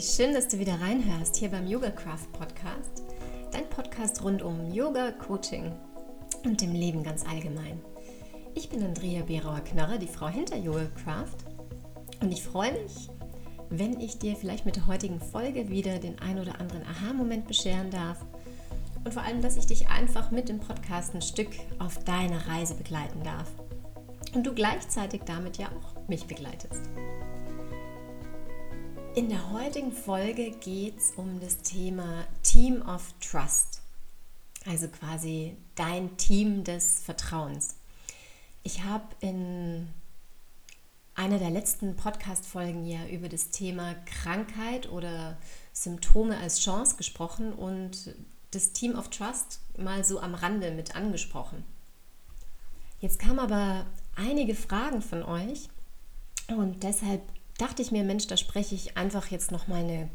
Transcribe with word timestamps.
Schön, 0.00 0.32
dass 0.32 0.46
du 0.46 0.60
wieder 0.60 0.80
reinhörst 0.80 1.34
hier 1.34 1.50
beim 1.50 1.66
Yoga 1.66 1.90
Craft 1.90 2.30
Podcast. 2.32 3.02
Dein 3.50 3.68
Podcast 3.68 4.22
rund 4.22 4.42
um 4.42 4.72
Yoga, 4.72 5.10
Coaching 5.10 5.72
und 6.44 6.60
dem 6.60 6.72
Leben 6.72 7.02
ganz 7.02 7.26
allgemein. 7.26 7.80
Ich 8.54 8.68
bin 8.68 8.84
Andrea 8.84 9.24
Berauer-Knarre, 9.24 9.98
die 9.98 10.06
Frau 10.06 10.28
hinter 10.28 10.56
Yoga 10.56 10.86
Craft. 11.02 11.38
Und 12.20 12.30
ich 12.30 12.44
freue 12.44 12.74
mich, 12.74 13.10
wenn 13.70 13.98
ich 13.98 14.18
dir 14.18 14.36
vielleicht 14.36 14.66
mit 14.66 14.76
der 14.76 14.86
heutigen 14.86 15.20
Folge 15.20 15.68
wieder 15.68 15.98
den 15.98 16.20
ein 16.20 16.38
oder 16.38 16.60
anderen 16.60 16.84
Aha-Moment 16.84 17.48
bescheren 17.48 17.90
darf. 17.90 18.24
Und 19.02 19.12
vor 19.12 19.24
allem, 19.24 19.42
dass 19.42 19.56
ich 19.56 19.66
dich 19.66 19.88
einfach 19.88 20.30
mit 20.30 20.48
dem 20.48 20.60
Podcast 20.60 21.12
ein 21.12 21.22
Stück 21.22 21.50
auf 21.80 21.98
deine 22.04 22.46
Reise 22.46 22.74
begleiten 22.74 23.24
darf. 23.24 23.50
Und 24.32 24.46
du 24.46 24.54
gleichzeitig 24.54 25.22
damit 25.26 25.58
ja 25.58 25.66
auch 25.66 26.08
mich 26.08 26.24
begleitest. 26.26 26.82
In 29.18 29.30
der 29.30 29.50
heutigen 29.50 29.90
Folge 29.90 30.52
geht 30.52 30.96
es 30.96 31.10
um 31.16 31.40
das 31.40 31.58
Thema 31.62 32.24
Team 32.44 32.82
of 32.82 33.12
Trust, 33.18 33.82
also 34.64 34.86
quasi 34.86 35.56
dein 35.74 36.16
Team 36.18 36.62
des 36.62 37.00
Vertrauens. 37.00 37.74
Ich 38.62 38.84
habe 38.84 39.08
in 39.18 39.88
einer 41.16 41.40
der 41.40 41.50
letzten 41.50 41.96
Podcast-Folgen 41.96 42.86
ja 42.86 43.08
über 43.08 43.28
das 43.28 43.50
Thema 43.50 43.96
Krankheit 44.06 44.88
oder 44.88 45.36
Symptome 45.72 46.38
als 46.38 46.60
Chance 46.60 46.94
gesprochen 46.94 47.52
und 47.52 48.14
das 48.52 48.72
Team 48.72 48.96
of 48.96 49.10
Trust 49.10 49.62
mal 49.76 50.04
so 50.04 50.20
am 50.20 50.36
Rande 50.36 50.70
mit 50.70 50.94
angesprochen. 50.94 51.64
Jetzt 53.00 53.18
kamen 53.18 53.40
aber 53.40 53.84
einige 54.14 54.54
Fragen 54.54 55.02
von 55.02 55.24
euch 55.24 55.68
und 56.56 56.84
deshalb 56.84 57.22
dachte 57.58 57.82
ich 57.82 57.92
mir, 57.92 58.04
Mensch, 58.04 58.26
da 58.26 58.36
spreche 58.36 58.74
ich 58.74 58.96
einfach 58.96 59.30
jetzt 59.30 59.52
noch 59.52 59.68
mal 59.68 59.84
eine 59.84 60.08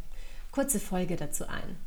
kurze 0.52 0.80
Folge 0.80 1.16
dazu 1.16 1.48
ein. 1.48 1.78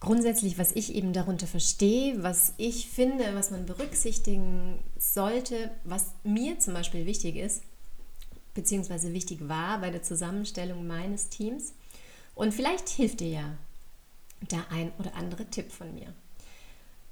Grundsätzlich, 0.00 0.58
was 0.58 0.72
ich 0.72 0.94
eben 0.94 1.12
darunter 1.12 1.46
verstehe, 1.46 2.22
was 2.22 2.54
ich 2.56 2.88
finde, 2.88 3.34
was 3.34 3.50
man 3.50 3.66
berücksichtigen 3.66 4.78
sollte, 4.98 5.70
was 5.84 6.12
mir 6.24 6.58
zum 6.58 6.74
Beispiel 6.74 7.06
wichtig 7.06 7.36
ist, 7.36 7.62
beziehungsweise 8.52 9.12
wichtig 9.12 9.48
war 9.48 9.80
bei 9.80 9.90
der 9.90 10.02
Zusammenstellung 10.02 10.86
meines 10.86 11.28
Teams. 11.30 11.74
Und 12.34 12.52
vielleicht 12.52 12.88
hilft 12.88 13.20
dir 13.20 13.28
ja 13.28 13.58
der 14.50 14.70
ein 14.70 14.92
oder 14.98 15.14
andere 15.14 15.46
Tipp 15.46 15.72
von 15.72 15.94
mir. 15.94 16.12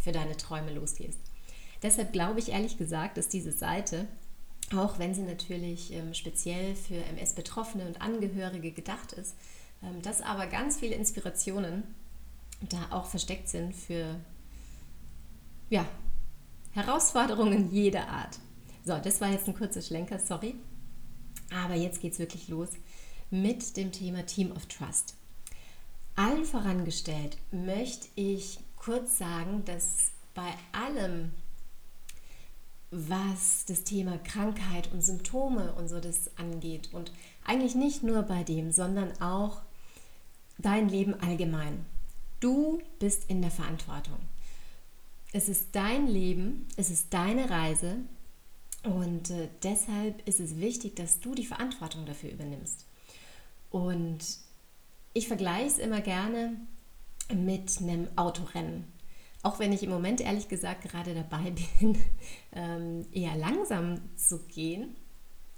für 0.00 0.12
deine 0.12 0.36
Träume 0.36 0.72
losgehst. 0.72 1.18
Deshalb 1.82 2.12
glaube 2.12 2.40
ich 2.40 2.50
ehrlich 2.50 2.76
gesagt, 2.76 3.16
dass 3.16 3.28
diese 3.28 3.52
Seite, 3.52 4.06
auch 4.74 4.98
wenn 4.98 5.14
sie 5.14 5.22
natürlich 5.22 5.92
ähm, 5.92 6.14
speziell 6.14 6.74
für 6.74 6.96
MS-Betroffene 6.96 7.86
und 7.86 8.00
Angehörige 8.00 8.72
gedacht 8.72 9.12
ist, 9.12 9.34
ähm, 9.82 10.02
dass 10.02 10.22
aber 10.22 10.46
ganz 10.46 10.78
viele 10.78 10.94
Inspirationen 10.94 11.82
da 12.68 12.88
auch 12.90 13.06
versteckt 13.06 13.48
sind 13.48 13.74
für 13.74 14.16
ja, 15.70 15.86
Herausforderungen 16.72 17.72
jeder 17.72 18.08
Art. 18.08 18.38
So, 18.84 18.96
das 18.98 19.20
war 19.20 19.30
jetzt 19.30 19.48
ein 19.48 19.54
kurzer 19.54 19.82
Schlenker, 19.82 20.18
sorry. 20.18 20.54
Aber 21.54 21.74
jetzt 21.74 22.00
geht 22.00 22.12
es 22.12 22.18
wirklich 22.18 22.48
los 22.48 22.70
mit 23.30 23.76
dem 23.76 23.92
Thema 23.92 24.26
Team 24.26 24.52
of 24.52 24.66
Trust. 24.66 25.14
Allen 26.14 26.44
vorangestellt 26.44 27.38
möchte 27.50 28.08
ich 28.14 28.58
kurz 28.76 29.16
sagen, 29.18 29.64
dass 29.64 30.10
bei 30.34 30.52
allem, 30.72 31.32
was 32.90 33.64
das 33.66 33.84
Thema 33.84 34.18
Krankheit 34.18 34.92
und 34.92 35.02
Symptome 35.02 35.72
und 35.72 35.88
so 35.88 36.00
das 36.00 36.30
angeht 36.36 36.90
und 36.92 37.12
eigentlich 37.44 37.74
nicht 37.74 38.02
nur 38.02 38.22
bei 38.22 38.44
dem, 38.44 38.70
sondern 38.70 39.18
auch 39.20 39.62
dein 40.58 40.88
Leben 40.88 41.14
allgemein. 41.14 41.84
Du 42.40 42.82
bist 42.98 43.24
in 43.28 43.40
der 43.40 43.50
Verantwortung. 43.50 44.18
Es 45.32 45.48
ist 45.48 45.68
dein 45.72 46.06
Leben, 46.06 46.66
es 46.76 46.90
ist 46.90 47.14
deine 47.14 47.48
Reise 47.48 47.96
und 48.84 49.30
äh, 49.30 49.48
deshalb 49.62 50.26
ist 50.26 50.40
es 50.40 50.58
wichtig, 50.58 50.96
dass 50.96 51.20
du 51.20 51.34
die 51.34 51.46
Verantwortung 51.46 52.04
dafür 52.04 52.30
übernimmst. 52.30 52.84
Und 53.70 54.18
ich 55.14 55.28
vergleiche 55.28 55.66
es 55.66 55.78
immer 55.78 56.00
gerne 56.00 56.56
mit 57.32 57.80
einem 57.80 58.08
Autorennen. 58.16 58.84
Auch 59.42 59.58
wenn 59.58 59.72
ich 59.72 59.82
im 59.82 59.90
Moment 59.90 60.20
ehrlich 60.20 60.48
gesagt 60.48 60.82
gerade 60.82 61.14
dabei 61.14 61.52
bin, 61.80 61.98
ähm, 62.52 63.06
eher 63.12 63.36
langsam 63.36 64.00
zu 64.16 64.40
gehen 64.46 64.96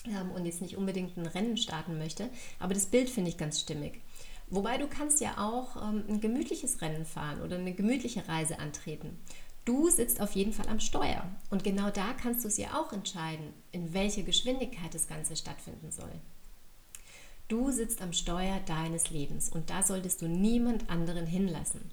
ähm, 0.07 0.31
und 0.33 0.45
jetzt 0.45 0.61
nicht 0.61 0.77
unbedingt 0.77 1.17
ein 1.17 1.27
Rennen 1.27 1.57
starten 1.57 1.99
möchte. 1.99 2.29
Aber 2.59 2.75
das 2.75 2.87
Bild 2.87 3.11
finde 3.11 3.31
ich 3.31 3.39
ganz 3.39 3.61
stimmig. 3.61 4.01
Wobei 4.49 4.77
du 4.77 4.87
kannst 4.87 5.21
ja 5.21 5.39
auch 5.39 5.77
ähm, 5.77 6.05
ein 6.09 6.21
gemütliches 6.21 6.83
Rennen 6.83 7.07
fahren 7.07 7.41
oder 7.43 7.57
eine 7.57 7.73
gemütliche 7.73 8.29
Reise 8.29 8.59
antreten. 8.59 9.19
Du 9.65 9.89
sitzt 9.89 10.21
auf 10.21 10.33
jeden 10.33 10.53
Fall 10.53 10.69
am 10.69 10.81
Steuer 10.81 11.25
und 11.51 11.65
genau 11.65 11.91
da 11.91 12.13
kannst 12.13 12.45
du 12.45 12.49
es 12.49 12.59
ja 12.59 12.79
auch 12.79 12.93
entscheiden, 12.93 13.55
in 13.73 13.95
welcher 13.95 14.23
Geschwindigkeit 14.23 14.93
das 14.93 15.09
Ganze 15.09 15.37
stattfinden 15.37 15.91
soll. 15.91 16.13
Du 17.49 17.71
sitzt 17.71 18.03
am 18.03 18.13
Steuer 18.13 18.61
deines 18.67 19.11
Lebens 19.11 19.49
und 19.49 19.71
da 19.71 19.83
solltest 19.83 20.23
du 20.23 20.29
niemand 20.29 20.91
anderen 20.91 21.27
hinlassen. 21.27 21.91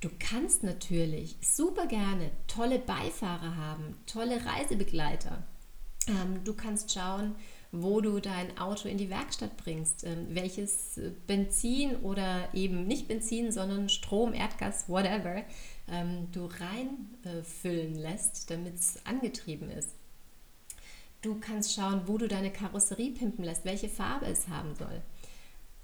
Du 0.00 0.10
kannst 0.18 0.62
natürlich 0.62 1.36
super 1.40 1.86
gerne 1.86 2.30
tolle 2.46 2.78
Beifahrer 2.78 3.56
haben, 3.56 3.96
tolle 4.06 4.44
Reisebegleiter. 4.44 5.42
Ähm, 6.06 6.44
du 6.44 6.54
kannst 6.54 6.92
schauen, 6.92 7.34
wo 7.72 8.00
du 8.00 8.20
dein 8.20 8.56
Auto 8.58 8.88
in 8.88 8.96
die 8.96 9.10
Werkstatt 9.10 9.56
bringst, 9.56 10.04
ähm, 10.04 10.28
welches 10.30 11.00
Benzin 11.26 11.96
oder 11.96 12.48
eben 12.54 12.86
nicht 12.86 13.08
Benzin, 13.08 13.52
sondern 13.52 13.88
Strom, 13.88 14.32
Erdgas, 14.32 14.88
whatever, 14.88 15.42
ähm, 15.90 16.28
du 16.32 16.46
reinfüllen 16.46 17.96
äh, 17.96 18.00
lässt, 18.00 18.50
damit 18.50 18.74
es 18.74 19.04
angetrieben 19.04 19.70
ist. 19.70 19.90
Du 21.22 21.38
kannst 21.40 21.74
schauen, 21.74 22.02
wo 22.06 22.18
du 22.18 22.28
deine 22.28 22.52
Karosserie 22.52 23.10
pimpen 23.10 23.44
lässt, 23.44 23.64
welche 23.64 23.88
Farbe 23.88 24.26
es 24.26 24.48
haben 24.48 24.74
soll. 24.76 25.02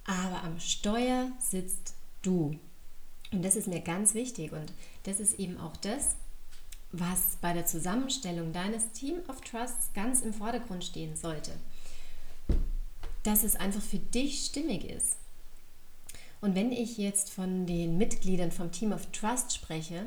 Aber 0.05 0.45
am 0.45 0.61
Steuer 0.61 1.33
sitzt 1.41 1.95
du. 2.23 2.59
Und 3.33 3.45
das 3.45 3.57
ist 3.57 3.67
mir 3.67 3.81
ganz 3.81 4.15
wichtig 4.15 4.53
und 4.53 4.73
das 5.05 5.19
ist 5.19 5.41
eben 5.41 5.59
auch 5.59 5.77
das, 5.79 6.17
was 6.93 7.37
bei 7.41 7.53
der 7.53 7.67
Zusammenstellung 7.67 8.53
deines 8.53 8.93
Team 8.93 9.17
of 9.29 9.41
Trusts 9.41 9.93
ganz 9.93 10.21
im 10.21 10.33
Vordergrund 10.33 10.85
stehen 10.85 11.17
sollte 11.17 11.53
dass 13.25 13.43
es 13.43 13.57
einfach 13.57 13.83
für 13.83 13.99
dich 13.99 14.45
stimmig 14.45 14.85
ist. 14.85 15.17
Und 16.45 16.55
wenn 16.55 16.73
ich 16.73 16.99
jetzt 16.99 17.31
von 17.31 17.65
den 17.65 17.97
Mitgliedern 17.97 18.53
vom 18.53 18.71
Team 18.71 18.93
of 18.93 19.07
Trust 19.13 19.55
spreche, 19.55 20.05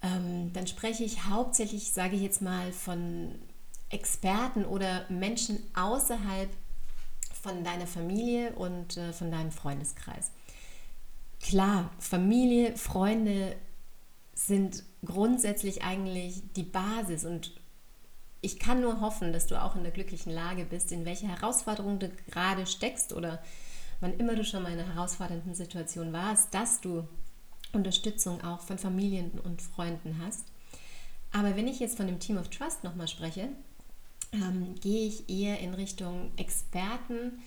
ähm, 0.00 0.50
dann 0.54 0.66
spreche 0.66 1.04
ich 1.04 1.24
hauptsächlich, 1.24 1.92
sage 1.92 2.16
ich 2.16 2.22
jetzt 2.22 2.40
mal, 2.40 2.72
von 2.72 3.34
Experten 3.90 4.64
oder 4.64 5.04
Menschen 5.10 5.58
außerhalb 5.74 6.48
von 7.42 7.64
deiner 7.64 7.86
Familie 7.86 8.54
und 8.54 8.96
äh, 8.96 9.12
von 9.12 9.30
deinem 9.30 9.50
Freundeskreis. 9.50 10.30
Klar, 11.42 11.90
Familie, 11.98 12.74
Freunde 12.78 13.56
sind 14.32 14.84
grundsätzlich 15.04 15.84
eigentlich 15.84 16.44
die 16.56 16.62
Basis 16.62 17.26
und 17.26 17.52
ich 18.40 18.58
kann 18.58 18.80
nur 18.80 19.02
hoffen, 19.02 19.34
dass 19.34 19.46
du 19.46 19.62
auch 19.62 19.76
in 19.76 19.82
der 19.82 19.92
glücklichen 19.92 20.32
Lage 20.32 20.64
bist, 20.64 20.92
in 20.92 21.04
welcher 21.04 21.28
Herausforderung 21.28 21.98
du 21.98 22.10
gerade 22.26 22.64
steckst 22.66 23.12
oder 23.12 23.42
wann 24.00 24.18
immer 24.18 24.34
du 24.34 24.44
schon 24.44 24.62
mal 24.62 24.72
in 24.72 24.78
einer 24.78 24.94
herausfordernden 24.94 25.54
Situation 25.54 26.12
warst, 26.12 26.52
dass 26.54 26.80
du 26.80 27.06
Unterstützung 27.72 28.42
auch 28.42 28.60
von 28.60 28.78
Familien 28.78 29.32
und 29.44 29.62
Freunden 29.62 30.20
hast. 30.24 30.44
Aber 31.32 31.56
wenn 31.56 31.68
ich 31.68 31.80
jetzt 31.80 31.96
von 31.96 32.06
dem 32.06 32.18
Team 32.18 32.38
of 32.38 32.48
Trust 32.48 32.84
nochmal 32.84 33.08
spreche, 33.08 33.48
ähm, 34.32 34.74
gehe 34.80 35.06
ich 35.06 35.28
eher 35.28 35.60
in 35.60 35.74
Richtung 35.74 36.30
Experten 36.36 37.42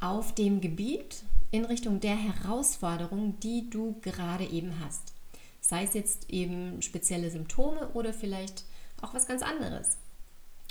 auf 0.00 0.34
dem 0.34 0.60
Gebiet, 0.60 1.24
in 1.50 1.64
Richtung 1.64 2.00
der 2.00 2.16
Herausforderung, 2.16 3.38
die 3.40 3.68
du 3.68 3.96
gerade 4.02 4.44
eben 4.44 4.80
hast. 4.80 5.14
Sei 5.60 5.84
es 5.84 5.94
jetzt 5.94 6.30
eben 6.30 6.80
spezielle 6.82 7.30
Symptome 7.30 7.88
oder 7.90 8.12
vielleicht 8.12 8.64
auch 9.02 9.14
was 9.14 9.26
ganz 9.26 9.42
anderes. 9.42 9.98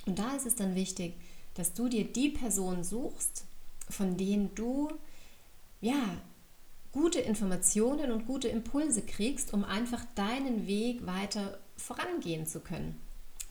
Und 0.06 0.20
da 0.20 0.36
ist 0.36 0.46
es 0.46 0.56
dann 0.56 0.76
wichtig, 0.76 1.14
dass 1.56 1.74
du 1.74 1.90
dir 1.90 2.06
die 2.06 2.30
Personen 2.30 2.84
suchst, 2.84 3.46
von 3.90 4.18
denen 4.18 4.54
du 4.56 4.90
ja 5.82 6.18
gute 6.92 7.20
Informationen 7.20 8.12
und 8.12 8.26
gute 8.26 8.48
Impulse 8.48 9.02
kriegst, 9.02 9.54
um 9.54 9.64
einfach 9.64 10.04
deinen 10.16 10.68
Weg 10.68 11.06
weiter 11.06 11.60
vorangehen 11.78 12.46
zu 12.46 12.60
können, 12.60 13.00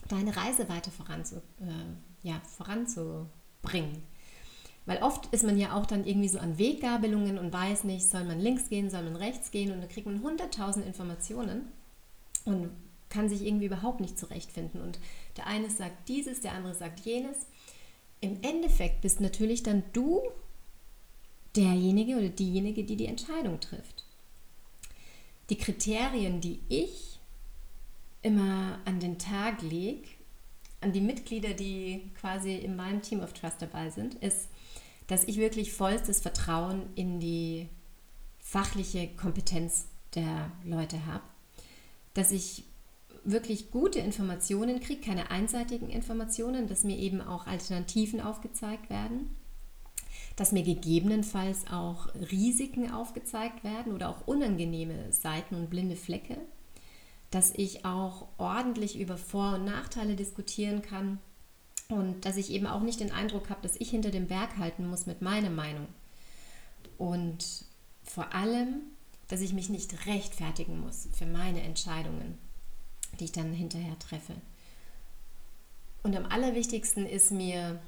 deine 0.07 0.35
Reise 0.35 0.69
weiter 0.69 0.91
voranzu, 0.91 1.37
äh, 1.61 2.27
ja, 2.27 2.41
voranzubringen. 2.57 4.03
Weil 4.85 5.03
oft 5.03 5.27
ist 5.27 5.43
man 5.43 5.57
ja 5.57 5.77
auch 5.77 5.85
dann 5.85 6.05
irgendwie 6.05 6.29
so 6.29 6.39
an 6.39 6.57
Weggabelungen 6.57 7.37
und 7.37 7.53
weiß 7.53 7.83
nicht, 7.83 8.09
soll 8.09 8.23
man 8.23 8.39
links 8.39 8.69
gehen, 8.69 8.89
soll 8.89 9.03
man 9.03 9.15
rechts 9.15 9.51
gehen 9.51 9.71
und 9.71 9.81
dann 9.81 9.89
kriegt 9.89 10.07
man 10.07 10.21
hunderttausend 10.21 10.85
Informationen 10.85 11.67
und 12.45 12.71
kann 13.09 13.29
sich 13.29 13.45
irgendwie 13.45 13.65
überhaupt 13.65 13.99
nicht 13.99 14.17
zurechtfinden. 14.17 14.81
Und 14.81 14.99
der 15.37 15.47
eine 15.47 15.69
sagt 15.69 16.09
dieses, 16.09 16.41
der 16.41 16.53
andere 16.53 16.73
sagt 16.73 17.01
jenes. 17.01 17.37
Im 18.21 18.41
Endeffekt 18.41 19.01
bist 19.01 19.21
natürlich 19.21 19.63
dann 19.63 19.83
du 19.93 20.21
derjenige 21.59 22.15
oder 22.15 22.29
diejenige, 22.29 22.85
die 22.85 22.95
die 22.95 23.07
Entscheidung 23.07 23.59
trifft. 23.59 24.05
Die 25.49 25.57
Kriterien, 25.57 26.39
die 26.39 26.61
ich 26.69 27.19
immer 28.21 28.79
an 28.85 28.99
den 28.99 29.19
Tag 29.19 29.61
lege, 29.61 30.07
an 30.81 30.93
die 30.93 31.01
Mitglieder, 31.01 31.53
die 31.53 32.11
quasi 32.19 32.55
in 32.55 32.75
meinem 32.75 33.01
Team 33.01 33.19
of 33.19 33.33
Trust 33.33 33.61
dabei 33.61 33.89
sind, 33.89 34.15
ist, 34.15 34.47
dass 35.07 35.25
ich 35.25 35.37
wirklich 35.37 35.73
vollstes 35.73 36.21
Vertrauen 36.21 36.83
in 36.95 37.19
die 37.19 37.67
fachliche 38.39 39.07
Kompetenz 39.07 39.85
der 40.15 40.51
Leute 40.63 41.05
habe, 41.05 41.23
dass 42.13 42.31
ich 42.31 42.63
wirklich 43.25 43.71
gute 43.71 43.99
Informationen 43.99 44.79
kriege, 44.79 45.01
keine 45.01 45.29
einseitigen 45.29 45.89
Informationen, 45.89 46.67
dass 46.67 46.85
mir 46.85 46.97
eben 46.97 47.21
auch 47.21 47.47
Alternativen 47.47 48.21
aufgezeigt 48.21 48.89
werden, 48.89 49.35
dass 50.39 50.53
mir 50.53 50.63
gegebenenfalls 50.63 51.67
auch 51.69 52.07
Risiken 52.31 52.89
aufgezeigt 52.93 53.65
werden 53.65 53.91
oder 53.91 54.07
auch 54.07 54.25
unangenehme 54.25 55.11
Seiten 55.11 55.53
und 55.53 55.69
blinde 55.69 55.97
Flecke, 55.97 56.37
dass 57.29 57.51
ich 57.53 57.83
auch 57.83 58.29
ordentlich 58.37 58.97
über 58.97 59.17
Vor- 59.17 59.55
und 59.55 59.65
Nachteile 59.65 60.15
diskutieren 60.15 60.81
kann 60.81 61.19
und 61.89 62.23
dass 62.23 62.37
ich 62.37 62.51
eben 62.51 62.67
auch 62.67 62.79
nicht 62.79 63.01
den 63.01 63.11
Eindruck 63.11 63.49
habe, 63.49 63.61
dass 63.63 63.75
ich 63.81 63.89
hinter 63.89 64.11
dem 64.11 64.27
Berg 64.27 64.55
halten 64.55 64.89
muss 64.89 65.07
mit 65.07 65.21
meiner 65.21 65.49
Meinung. 65.49 65.87
Und 66.97 67.65
vor 68.05 68.33
allem, 68.33 68.83
dass 69.27 69.41
ich 69.41 69.51
mich 69.51 69.67
nicht 69.67 70.05
rechtfertigen 70.05 70.79
muss 70.79 71.09
für 71.11 71.25
meine 71.25 71.63
Entscheidungen, 71.63 72.37
die 73.19 73.25
ich 73.25 73.33
dann 73.33 73.51
hinterher 73.51 73.99
treffe. 73.99 74.35
Und 76.01 76.15
am 76.15 76.27
allerwichtigsten 76.27 77.05
ist 77.05 77.29
mir 77.29 77.81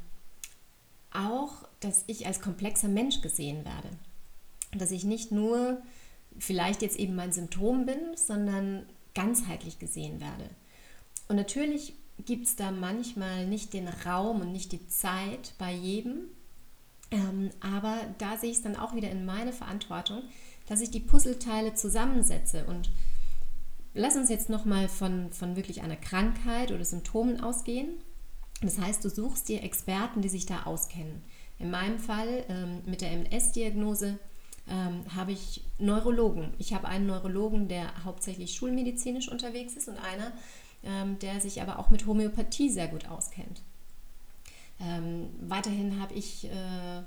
auch, 1.14 1.71
dass 1.82 2.04
ich 2.08 2.26
als 2.26 2.40
komplexer 2.40 2.88
Mensch 2.88 3.22
gesehen 3.22 3.66
werde. 3.66 3.90
Dass 4.74 4.92
ich 4.92 5.04
nicht 5.04 5.32
nur 5.32 5.82
vielleicht 6.40 6.82
jetzt 6.82 6.98
eben 6.98 7.16
mein 7.16 7.34
Symptom 7.34 7.86
bin, 7.86 8.00
sondern 8.16 8.86
ganzheitlich 9.14 9.80
gesehen 9.80 10.22
werde. 10.22 10.50
Und 11.28 11.36
natürlich 11.36 11.94
gibt 12.26 12.46
es 12.46 12.56
da 12.56 12.72
manchmal 12.72 13.48
nicht 13.48 13.74
den 13.74 13.88
Raum 13.88 14.42
und 14.42 14.52
nicht 14.52 14.72
die 14.72 14.88
Zeit 14.88 15.54
bei 15.58 15.74
jedem. 15.74 16.26
Ähm, 17.10 17.50
aber 17.60 17.98
da 18.20 18.38
sehe 18.38 18.52
ich 18.52 18.58
es 18.58 18.64
dann 18.64 18.78
auch 18.78 18.96
wieder 18.96 19.10
in 19.10 19.26
meine 19.26 19.52
Verantwortung, 19.52 20.24
dass 20.68 20.82
ich 20.82 20.92
die 20.92 21.00
Puzzleteile 21.00 21.74
zusammensetze. 21.74 22.66
Und 22.66 22.92
lass 23.94 24.16
uns 24.16 24.30
jetzt 24.30 24.50
nochmal 24.50 24.88
von, 24.88 25.32
von 25.32 25.56
wirklich 25.56 25.82
einer 25.82 25.98
Krankheit 25.98 26.72
oder 26.72 26.86
Symptomen 26.86 27.42
ausgehen. 27.42 27.96
Das 28.62 28.78
heißt, 28.78 29.04
du 29.04 29.10
suchst 29.10 29.50
dir 29.50 29.64
Experten, 29.64 30.22
die 30.22 30.30
sich 30.30 30.46
da 30.46 30.64
auskennen. 30.64 31.24
In 31.62 31.70
meinem 31.70 32.00
Fall 32.00 32.44
ähm, 32.50 32.82
mit 32.86 33.02
der 33.02 33.12
MS-Diagnose 33.12 34.18
ähm, 34.68 35.04
habe 35.16 35.32
ich 35.32 35.64
Neurologen. 35.78 36.54
Ich 36.58 36.74
habe 36.74 36.88
einen 36.88 37.06
Neurologen, 37.06 37.68
der 37.68 38.04
hauptsächlich 38.04 38.56
schulmedizinisch 38.56 39.30
unterwegs 39.30 39.74
ist 39.74 39.88
und 39.88 39.98
einer, 39.98 40.32
ähm, 40.84 41.20
der 41.20 41.40
sich 41.40 41.62
aber 41.62 41.78
auch 41.78 41.92
mit 41.92 42.08
Homöopathie 42.08 42.70
sehr 42.70 42.88
gut 42.88 43.08
auskennt. 43.08 43.62
Ähm, 44.80 45.30
weiterhin 45.42 46.02
habe 46.02 46.16
ich 46.16 46.46
äh, 46.46 47.04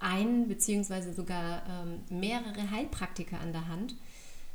einen 0.00 0.48
beziehungsweise 0.48 1.14
sogar 1.14 1.62
ähm, 1.68 2.18
mehrere 2.18 2.70
Heilpraktiker 2.70 3.38
an 3.40 3.52
der 3.52 3.68
Hand, 3.68 3.94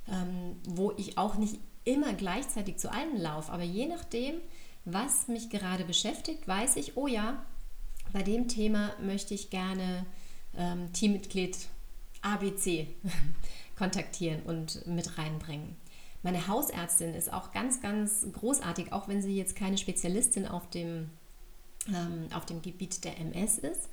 ähm, 0.10 0.58
wo 0.68 0.92
ich 0.98 1.18
auch 1.18 1.36
nicht 1.36 1.60
immer 1.86 2.14
gleichzeitig 2.14 2.78
zu 2.78 2.92
allen 2.92 3.18
laufe, 3.18 3.52
aber 3.52 3.64
je 3.64 3.88
nachdem, 3.88 4.36
was 4.86 5.30
mich 5.30 5.50
gerade 5.50 5.86
beschäftigt, 5.86 6.46
weiß 6.46 6.76
ich, 6.76 6.98
oh 6.98 7.08
ja, 7.08 7.46
bei 8.13 8.24
dem 8.24 8.48
Thema 8.48 8.94
möchte 9.01 9.33
ich 9.33 9.50
gerne 9.50 10.06
ähm, 10.56 10.94
Teammitglied 10.94 11.57
ABC 12.21 12.88
kontaktieren 13.77 14.44
und 14.44 14.86
mit 14.88 15.18
reinbringen. 15.18 15.75
Meine 16.21 16.48
Hausärztin 16.48 17.13
ist 17.15 17.33
auch 17.33 17.51
ganz, 17.51 17.81
ganz 17.81 18.25
großartig, 18.31 18.94
auch 18.94 19.10
wenn 19.10 19.21
sie 19.21 19.36
jetzt 19.36 19.57
keine 19.57 19.77
Spezialistin 19.77 20.48
auf 20.48 20.69
dem, 20.69 21.10
ähm, 21.89 22.27
auf 22.33 22.45
dem 22.45 22.62
Gebiet 22.62 23.04
der 23.04 23.19
MS 23.19 23.57
ist. 23.57 23.89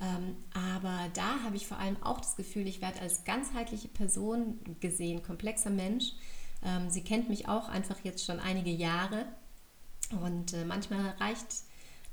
Ähm, 0.00 0.36
aber 0.54 0.98
da 1.14 1.40
habe 1.44 1.56
ich 1.56 1.66
vor 1.66 1.78
allem 1.78 2.02
auch 2.02 2.20
das 2.20 2.36
Gefühl, 2.36 2.66
ich 2.66 2.80
werde 2.80 3.00
als 3.00 3.24
ganzheitliche 3.24 3.88
Person 3.88 4.58
gesehen, 4.80 5.22
komplexer 5.22 5.70
Mensch. 5.70 6.12
Ähm, 6.64 6.88
sie 6.88 7.02
kennt 7.02 7.28
mich 7.28 7.48
auch 7.48 7.68
einfach 7.68 7.98
jetzt 8.02 8.24
schon 8.24 8.40
einige 8.40 8.70
Jahre 8.70 9.26
und 10.22 10.54
äh, 10.54 10.64
manchmal 10.64 11.10
reicht 11.20 11.48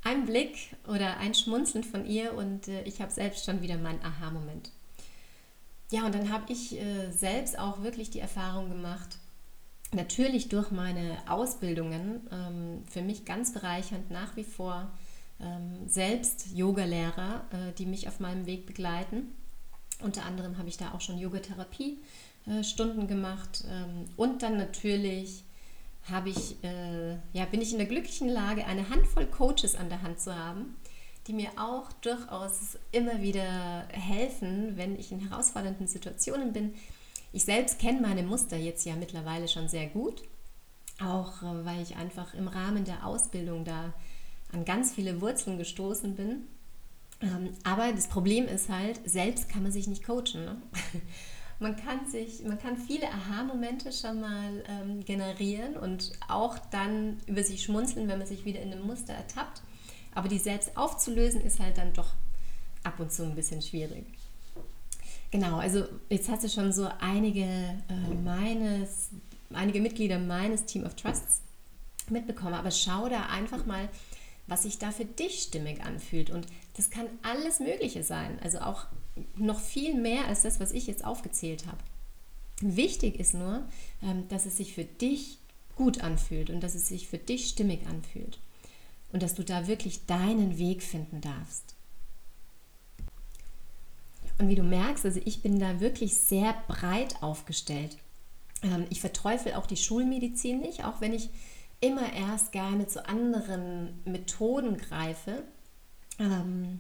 ein 0.04 0.26
Blick 0.26 0.76
oder 0.88 1.18
ein 1.18 1.34
Schmunzeln 1.34 1.84
von 1.84 2.06
ihr 2.06 2.34
und 2.34 2.68
äh, 2.68 2.84
ich 2.84 3.02
habe 3.02 3.12
selbst 3.12 3.46
schon 3.46 3.62
wieder 3.62 3.78
meinen 3.78 4.04
Aha-Moment. 4.04 4.72
Ja, 5.92 6.06
und 6.06 6.16
dann 6.16 6.32
habe 6.32 6.52
ich 6.52 6.80
äh, 6.80 7.12
selbst 7.12 7.60
auch 7.60 7.84
wirklich 7.84 8.10
die 8.10 8.20
Erfahrung 8.20 8.70
gemacht, 8.70 9.18
natürlich 9.94 10.50
durch 10.50 10.72
meine 10.72 11.18
Ausbildungen 11.28 12.28
ähm, 12.32 12.84
für 12.90 13.02
mich 13.02 13.26
ganz 13.26 13.54
bereichernd 13.54 14.10
nach 14.10 14.36
wie 14.36 14.46
vor 14.46 14.90
ähm, 15.42 15.88
selbst 15.88 16.48
Yogalehrer, 16.54 17.46
äh, 17.52 17.74
die 17.78 17.86
mich 17.86 18.08
auf 18.08 18.20
meinem 18.20 18.46
Weg 18.46 18.66
begleiten. 18.66 19.36
Unter 20.02 20.26
anderem 20.26 20.58
habe 20.58 20.70
ich 20.70 20.78
da 20.78 20.94
auch 20.94 21.02
schon 21.02 21.18
Yogatherapie 21.18 22.00
äh, 22.48 23.06
gemacht 23.06 23.64
ähm, 23.70 24.06
und 24.18 24.42
dann 24.44 24.58
natürlich 24.58 25.44
habe 26.10 26.30
ich, 26.30 26.64
äh, 26.64 27.14
ja, 27.34 27.46
bin 27.46 27.62
ich 27.62 27.72
in 27.72 27.78
der 27.78 27.88
glücklichen 27.88 28.30
Lage, 28.30 28.66
eine 28.66 28.90
Handvoll 28.90 29.26
Coaches 29.26 29.76
an 29.76 29.90
der 29.90 30.02
Hand 30.02 30.20
zu 30.20 30.36
haben, 30.36 30.76
die 31.28 31.34
mir 31.34 31.50
auch 31.58 31.92
durchaus 32.02 32.78
immer 32.92 33.22
wieder 33.22 33.88
helfen, 33.92 34.78
wenn 34.78 34.98
ich 35.00 35.12
in 35.12 35.30
herausfordernden 35.30 35.88
Situationen 35.88 36.54
bin, 36.54 36.74
ich 37.34 37.46
selbst 37.46 37.80
kenne 37.80 38.02
meine 38.02 38.24
Muster 38.24 38.58
jetzt 38.58 38.86
ja 38.86 38.96
mittlerweile 38.96 39.48
schon 39.48 39.70
sehr 39.70 39.88
gut, 39.88 40.22
auch 41.02 41.42
äh, 41.42 41.66
weil 41.66 41.82
ich 41.82 41.96
einfach 41.96 42.34
im 42.34 42.48
Rahmen 42.48 42.84
der 42.84 43.06
Ausbildung 43.06 43.64
da 43.64 43.94
an 44.52 44.66
ganz 44.66 44.94
viele 44.94 45.22
Wurzeln 45.22 45.58
gestoßen 45.58 46.16
bin. 46.16 46.48
Ähm, 47.22 47.52
aber 47.64 47.94
das 47.94 48.08
Problem 48.08 48.48
ist 48.48 48.70
halt, 48.70 49.00
selbst 49.06 49.48
kann 49.48 49.64
man 49.64 49.72
sich 49.72 49.88
nicht 49.88 50.04
coachen. 50.04 50.44
Ne? 50.44 50.62
Man 51.62 51.76
kann 51.76 52.08
sich, 52.10 52.44
man 52.44 52.58
kann 52.58 52.76
viele 52.76 53.08
Aha-Momente 53.08 53.92
schon 53.92 54.20
mal 54.20 54.64
ähm, 54.68 55.06
generieren 55.06 55.78
und 55.78 56.12
auch 56.28 56.58
dann 56.72 57.20
über 57.28 57.44
sich 57.44 57.62
schmunzeln, 57.62 58.08
wenn 58.08 58.18
man 58.18 58.26
sich 58.26 58.46
wieder 58.46 58.60
in 58.62 58.72
einem 58.72 58.88
Muster 58.88 59.14
ertappt. 59.14 59.62
Aber 60.16 60.28
die 60.28 60.40
selbst 60.40 60.76
aufzulösen 60.76 61.40
ist 61.42 61.60
halt 61.60 61.78
dann 61.78 61.94
doch 61.94 62.14
ab 62.84 63.00
und 63.00 63.12
zu 63.12 63.24
ein 63.24 63.36
bisschen 63.36 63.62
schwierig. 63.62 64.06
Genau, 65.30 65.58
also 65.58 65.86
jetzt 66.10 66.30
hast 66.30 66.44
du 66.44 66.50
schon 66.50 66.74
so 66.74 66.90
einige 67.00 67.44
äh, 67.44 68.14
meines, 68.24 69.10
einige 69.54 69.82
Mitglieder 69.82 70.18
meines 70.18 70.66
Team 70.66 70.84
of 70.84 70.96
Trusts 70.96 71.42
mitbekommen, 72.10 72.56
aber 72.56 72.72
schau 72.72 73.08
da 73.08 73.28
einfach 73.28 73.68
mal, 73.68 73.88
was 74.48 74.64
sich 74.64 74.80
da 74.80 74.90
für 74.90 75.06
dich 75.06 75.44
stimmig 75.44 75.86
anfühlt. 75.86 76.32
Und 76.32 76.48
das 76.76 76.90
kann 76.90 77.06
alles 77.22 77.60
Mögliche 77.60 78.04
sein. 78.04 78.40
Also 78.42 78.62
auch 78.62 78.88
noch 79.36 79.60
viel 79.60 79.96
mehr 79.96 80.28
als 80.28 80.42
das, 80.44 80.60
was 80.60 80.72
ich 80.72 80.88
jetzt 80.88 81.06
aufgezählt 81.06 81.66
habe. 81.68 81.80
Wichtig 82.62 83.20
ist 83.20 83.34
nur, 83.34 83.64
ähm, 84.02 84.28
dass 84.30 84.46
es 84.46 84.58
sich 84.58 84.74
für 84.74 84.86
dich 84.86 85.40
gut 85.76 86.02
anfühlt 86.02 86.50
und 86.50 86.62
dass 86.62 86.76
es 86.76 86.88
sich 86.88 87.08
für 87.08 87.18
dich 87.18 87.50
stimmig 87.50 87.88
anfühlt 87.88 88.40
und 89.12 89.24
dass 89.24 89.36
du 89.36 89.44
da 89.44 89.68
wirklich 89.68 90.06
deinen 90.06 90.58
Weg 90.58 90.84
finden 90.84 91.22
darfst. 91.22 91.76
Und 94.38 94.48
wie 94.48 94.56
du 94.56 94.64
merkst, 94.64 95.06
also 95.06 95.20
ich 95.24 95.42
bin 95.42 95.60
da 95.60 95.80
wirklich 95.80 96.18
sehr 96.18 96.56
breit 96.68 97.22
aufgestellt. 97.22 97.98
Ähm, 98.64 98.86
ich 98.90 99.02
verteufel 99.02 99.54
auch 99.54 99.66
die 99.66 99.78
Schulmedizin 99.78 100.60
nicht, 100.62 100.84
auch 100.86 101.02
wenn 101.02 101.14
ich 101.14 101.30
immer 101.80 102.14
erst 102.14 102.52
gerne 102.52 102.88
zu 102.88 103.08
anderen 103.08 104.00
Methoden 104.06 104.78
greife. 104.78 105.44
Ähm, 106.20 106.80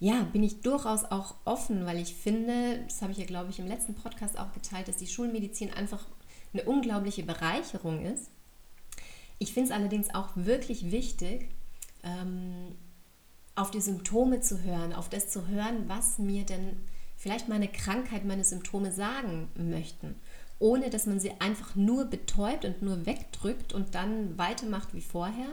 ja, 0.00 0.22
bin 0.32 0.42
ich 0.42 0.60
durchaus 0.60 1.04
auch 1.04 1.34
offen, 1.44 1.84
weil 1.84 1.98
ich 1.98 2.14
finde, 2.14 2.82
das 2.84 3.02
habe 3.02 3.12
ich 3.12 3.18
ja, 3.18 3.24
glaube 3.24 3.50
ich, 3.50 3.58
im 3.58 3.66
letzten 3.66 3.94
Podcast 3.94 4.38
auch 4.38 4.52
geteilt, 4.52 4.86
dass 4.86 4.96
die 4.96 5.08
Schulmedizin 5.08 5.72
einfach 5.72 6.06
eine 6.52 6.62
unglaubliche 6.62 7.24
Bereicherung 7.24 8.04
ist. 8.04 8.30
Ich 9.38 9.52
finde 9.52 9.70
es 9.70 9.74
allerdings 9.74 10.14
auch 10.14 10.30
wirklich 10.34 10.90
wichtig, 10.90 11.48
ähm, 12.04 12.76
auf 13.56 13.70
die 13.72 13.80
Symptome 13.80 14.40
zu 14.40 14.62
hören, 14.62 14.92
auf 14.92 15.08
das 15.08 15.30
zu 15.30 15.48
hören, 15.48 15.88
was 15.88 16.18
mir 16.18 16.44
denn 16.44 16.76
vielleicht 17.16 17.48
meine 17.48 17.68
Krankheit, 17.68 18.24
meine 18.24 18.44
Symptome 18.44 18.92
sagen 18.92 19.48
möchten, 19.56 20.14
ohne 20.60 20.90
dass 20.90 21.06
man 21.06 21.18
sie 21.18 21.32
einfach 21.40 21.74
nur 21.74 22.04
betäubt 22.04 22.64
und 22.64 22.82
nur 22.82 23.04
wegdrückt 23.04 23.72
und 23.72 23.96
dann 23.96 24.38
weitermacht 24.38 24.94
wie 24.94 25.00
vorher. 25.00 25.48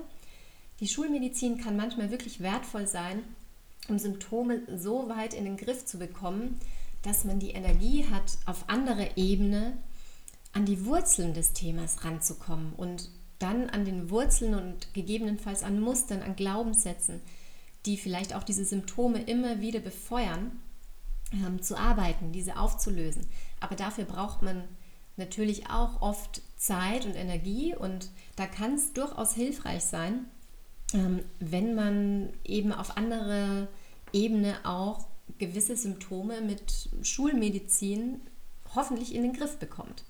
Die 0.80 0.88
Schulmedizin 0.88 1.58
kann 1.58 1.75
manchmal 1.75 2.12
wirklich 2.12 2.42
wertvoll 2.42 2.86
sein, 2.86 3.24
um 3.88 4.00
Symptome 4.00 4.62
so 4.75 5.10
weit 5.10 5.34
in 5.34 5.46
den 5.46 5.58
Griff 5.58 5.86
zu 5.86 5.98
bekommen, 5.98 6.60
dass 7.01 7.24
man 7.24 7.39
die 7.39 7.51
Energie 7.51 8.06
hat, 8.10 8.38
auf 8.46 8.68
anderer 8.68 9.18
Ebene 9.18 9.77
an 10.54 10.65
die 10.65 10.86
Wurzeln 10.86 11.34
des 11.34 11.54
Themas 11.54 12.04
ranzukommen 12.04 12.74
und 12.74 13.10
dann 13.39 13.70
an 13.70 13.86
den 13.86 14.10
Wurzeln 14.10 14.56
und 14.56 14.94
gegebenenfalls 14.94 15.63
an 15.63 15.80
Mustern, 15.80 16.22
an 16.22 16.36
Glaubenssätzen, 16.36 17.22
die 17.86 17.98
vielleicht 17.98 18.34
auch 18.34 18.44
diese 18.44 18.65
Symptome 18.65 19.22
immer 19.22 19.62
wieder 19.62 19.80
befeuern, 19.80 20.51
ähm, 21.32 21.62
zu 21.62 21.77
arbeiten, 21.77 22.32
diese 22.32 22.58
aufzulösen. 22.58 23.25
Aber 23.60 23.75
dafür 23.75 24.06
braucht 24.06 24.42
man 24.42 24.63
natürlich 25.18 25.70
auch 25.70 26.01
oft 26.01 26.42
Zeit 26.56 27.06
und 27.06 27.15
Energie 27.15 27.75
und 27.75 28.10
da 28.36 28.46
kann 28.46 28.75
es 28.75 28.94
durchaus 28.94 29.34
hilfreich 29.34 29.84
sein, 29.84 30.25
ähm, 30.96 31.24
wenn 31.40 31.75
man 31.75 32.30
eben 32.46 32.72
auf 32.72 32.98
andere 32.98 33.68
Ebene 34.14 34.56
auch 34.64 35.06
gewisse 35.38 35.75
Symptome 35.75 36.42
mit 36.42 36.90
Schulmedizin 37.02 38.22
hoffentlich 38.74 39.14
in 39.14 39.24
den 39.24 39.34
Griff 39.34 39.58
bekommt. 39.58 40.04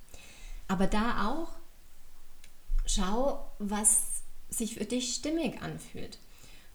Aber 0.67 0.87
da 0.87 1.29
auch 1.29 1.49
schau, 2.85 3.51
was 3.59 4.23
sich 4.49 4.75
für 4.75 4.85
dich 4.85 5.15
stimmig 5.15 5.61
anfühlt. 5.61 6.19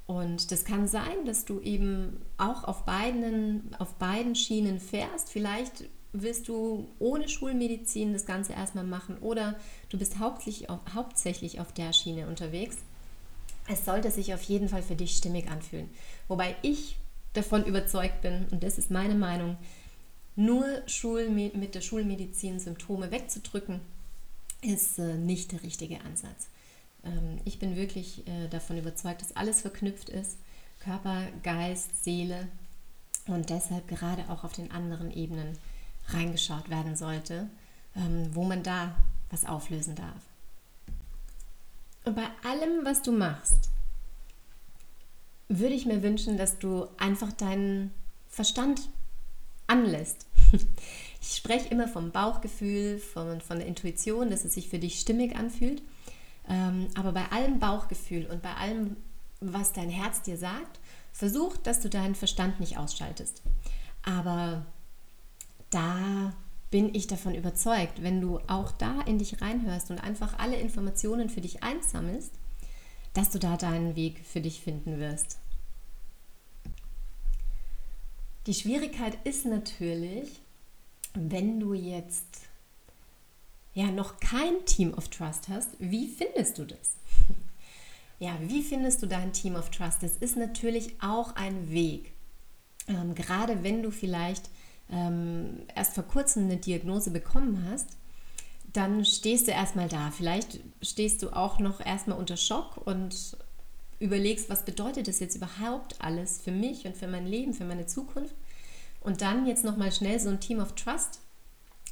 Und 0.07 0.50
das 0.50 0.64
kann 0.64 0.88
sein, 0.88 1.25
dass 1.25 1.45
du 1.45 1.61
eben 1.61 2.21
auch 2.37 2.64
auf 2.64 2.85
beiden, 2.85 3.75
auf 3.79 3.95
beiden 3.95 4.35
Schienen 4.35 4.81
fährst. 4.81 5.31
Vielleicht 5.31 5.85
willst 6.12 6.49
du 6.49 6.88
ohne 6.99 7.29
Schulmedizin 7.29 8.12
das 8.12 8.26
Ganze 8.26 8.55
erstmal 8.55 8.85
machen 8.85 9.19
oder 9.19 9.57
du 9.88 9.99
bist 9.99 10.19
hauptsächlich 10.19 10.69
auf, 10.69 10.81
hauptsächlich 10.95 11.61
auf 11.61 11.73
der 11.73 11.93
Schiene 11.93 12.26
unterwegs. 12.26 12.79
Es 13.71 13.85
sollte 13.85 14.11
sich 14.11 14.35
auf 14.35 14.43
jeden 14.43 14.69
Fall 14.69 14.83
für 14.83 14.97
dich 14.97 15.17
stimmig 15.17 15.49
anfühlen. 15.49 15.89
Wobei 16.27 16.57
ich 16.62 16.99
davon 17.35 17.65
überzeugt 17.65 18.21
bin, 18.21 18.47
und 18.50 18.65
das 18.65 18.79
ist 18.79 18.91
meine 18.91 19.15
Meinung, 19.15 19.57
nur 20.35 20.65
Schulme 20.87 21.53
mit 21.55 21.75
der 21.75 21.81
Schulmedizin 21.81 22.59
Symptome 22.59 23.11
wegzudrücken, 23.12 23.81
ist 24.62 24.99
äh, 24.99 25.15
nicht 25.15 25.53
der 25.53 25.62
richtige 25.62 26.00
Ansatz. 26.00 26.49
Ähm, 27.05 27.39
ich 27.45 27.59
bin 27.59 27.77
wirklich 27.77 28.27
äh, 28.27 28.49
davon 28.49 28.77
überzeugt, 28.77 29.23
dass 29.23 29.37
alles 29.37 29.61
verknüpft 29.61 30.09
ist. 30.09 30.37
Körper, 30.81 31.27
Geist, 31.43 32.03
Seele 32.03 32.49
und 33.27 33.50
deshalb 33.50 33.87
gerade 33.87 34.29
auch 34.31 34.45
auf 34.45 34.53
den 34.53 34.71
anderen 34.73 35.12
Ebenen 35.12 35.59
reingeschaut 36.09 36.71
werden 36.71 36.97
sollte, 36.97 37.49
ähm, 37.95 38.35
wo 38.35 38.45
man 38.45 38.62
da 38.62 38.97
was 39.31 39.45
auflösen 39.45 39.95
darf. 39.95 40.29
Und 42.04 42.16
bei 42.16 42.26
allem, 42.49 42.85
was 42.85 43.02
du 43.02 43.12
machst, 43.12 43.71
würde 45.49 45.75
ich 45.75 45.87
mir 45.87 46.02
wünschen, 46.02 46.38
dass 46.38 46.59
du 46.59 46.87
einfach 46.97 47.33
deinen 47.33 47.92
Verstand 48.28 48.88
anlässt. 49.66 50.26
Ich 51.23 51.37
spreche 51.37 51.69
immer 51.69 51.87
vom 51.87 52.12
Bauchgefühl, 52.12 52.99
von, 52.99 53.42
von 53.42 53.59
der 53.59 53.66
Intuition, 53.66 54.30
dass 54.30 54.47
es 54.47 54.54
sich 54.54 54.71
für 54.71 54.78
dich 54.78 54.99
stimmig 54.99 55.37
anfühlt. 55.37 55.83
Ähm, 56.49 56.88
aber 56.95 57.12
bei 57.12 57.30
allem 57.30 57.59
Bauchgefühl 57.59 58.25
und 58.25 58.40
bei 58.40 58.54
allem, 58.54 58.97
was 59.40 59.75
dein 59.75 59.90
Herz 59.90 60.23
dir 60.23 60.38
sagt, 60.38 60.80
versuch, 61.12 61.59
dass 61.59 61.80
du 61.80 61.90
deinen 61.90 62.14
Verstand 62.14 62.59
nicht 62.59 62.78
ausschaltest. 62.78 63.42
Aber 64.02 64.64
da 65.69 66.33
bin 66.71 66.95
ich 66.95 67.07
davon 67.07 67.35
überzeugt, 67.35 68.03
wenn 68.03 68.21
du 68.21 68.39
auch 68.47 68.71
da 68.73 69.00
in 69.03 69.19
dich 69.19 69.43
reinhörst 69.43 69.91
und 69.91 69.99
einfach 69.99 70.39
alle 70.39 70.57
Informationen 70.57 71.29
für 71.29 71.41
dich 71.41 71.62
einsammelst, 71.62 72.33
dass 73.12 73.31
du 73.31 73.39
da 73.39 73.57
deinen 73.57 73.97
Weg 73.97 74.21
für 74.25 74.41
dich 74.41 74.61
finden 74.61 75.00
wirst. 75.00 75.39
Die 78.47 78.55
Schwierigkeit 78.55 79.19
ist 79.25 79.45
natürlich, 79.47 80.41
wenn 81.15 81.59
du 81.61 81.75
jetzt 81.75 82.27
ja 83.75 83.91
noch 83.91 84.19
kein 84.21 84.65
Team 84.65 84.95
of 84.95 85.09
Trust 85.09 85.49
hast, 85.49 85.71
wie 85.79 86.09
findest 86.09 86.59
du 86.59 86.65
das? 86.65 86.97
Ja, 88.23 88.37
wie 88.43 88.62
findest 88.62 89.03
du 89.03 89.07
dein 89.07 89.33
Team 89.33 89.55
of 89.55 89.71
Trust? 89.71 90.03
Das 90.03 90.15
ist 90.19 90.37
natürlich 90.37 91.03
auch 91.03 91.37
ein 91.37 91.71
Weg. 91.71 92.12
Ähm, 92.87 93.15
gerade 93.15 93.62
wenn 93.62 93.83
du 93.83 93.91
vielleicht 93.91 94.50
ähm, 94.90 95.62
erst 95.75 95.94
vor 95.94 96.04
kurzem 96.04 96.44
eine 96.44 96.56
Diagnose 96.56 97.11
bekommen 97.11 97.66
hast, 97.70 97.88
dann 98.73 99.04
stehst 99.04 99.49
du 99.49 99.52
erstmal 99.52 99.88
da. 99.88 100.11
Vielleicht 100.11 100.61
stehst 100.82 101.23
du 101.23 101.30
auch 101.30 101.59
noch 101.59 101.85
erstmal 101.85 102.18
unter 102.18 102.37
Schock 102.37 102.76
und 102.87 103.37
überlegst, 103.99 104.49
was 104.49 104.64
bedeutet 104.64 105.09
das 105.09 105.20
jetzt 105.20 105.37
überhaupt 105.37 105.97
alles 106.00 106.40
für 106.40 106.52
mich 106.52 106.87
und 106.87 106.97
für 106.97 107.09
mein 107.09 107.26
Leben, 107.26 107.52
für 107.52 107.64
meine 107.64 107.87
Zukunft. 107.87 108.35
Und 109.00 109.23
dann 109.23 109.47
jetzt 109.47 109.64
nochmal 109.64 109.92
schnell 109.92 110.20
so 110.20 110.28
ein 110.28 110.40
Team 110.40 110.61
of 110.61 110.75
Trust 110.75 111.20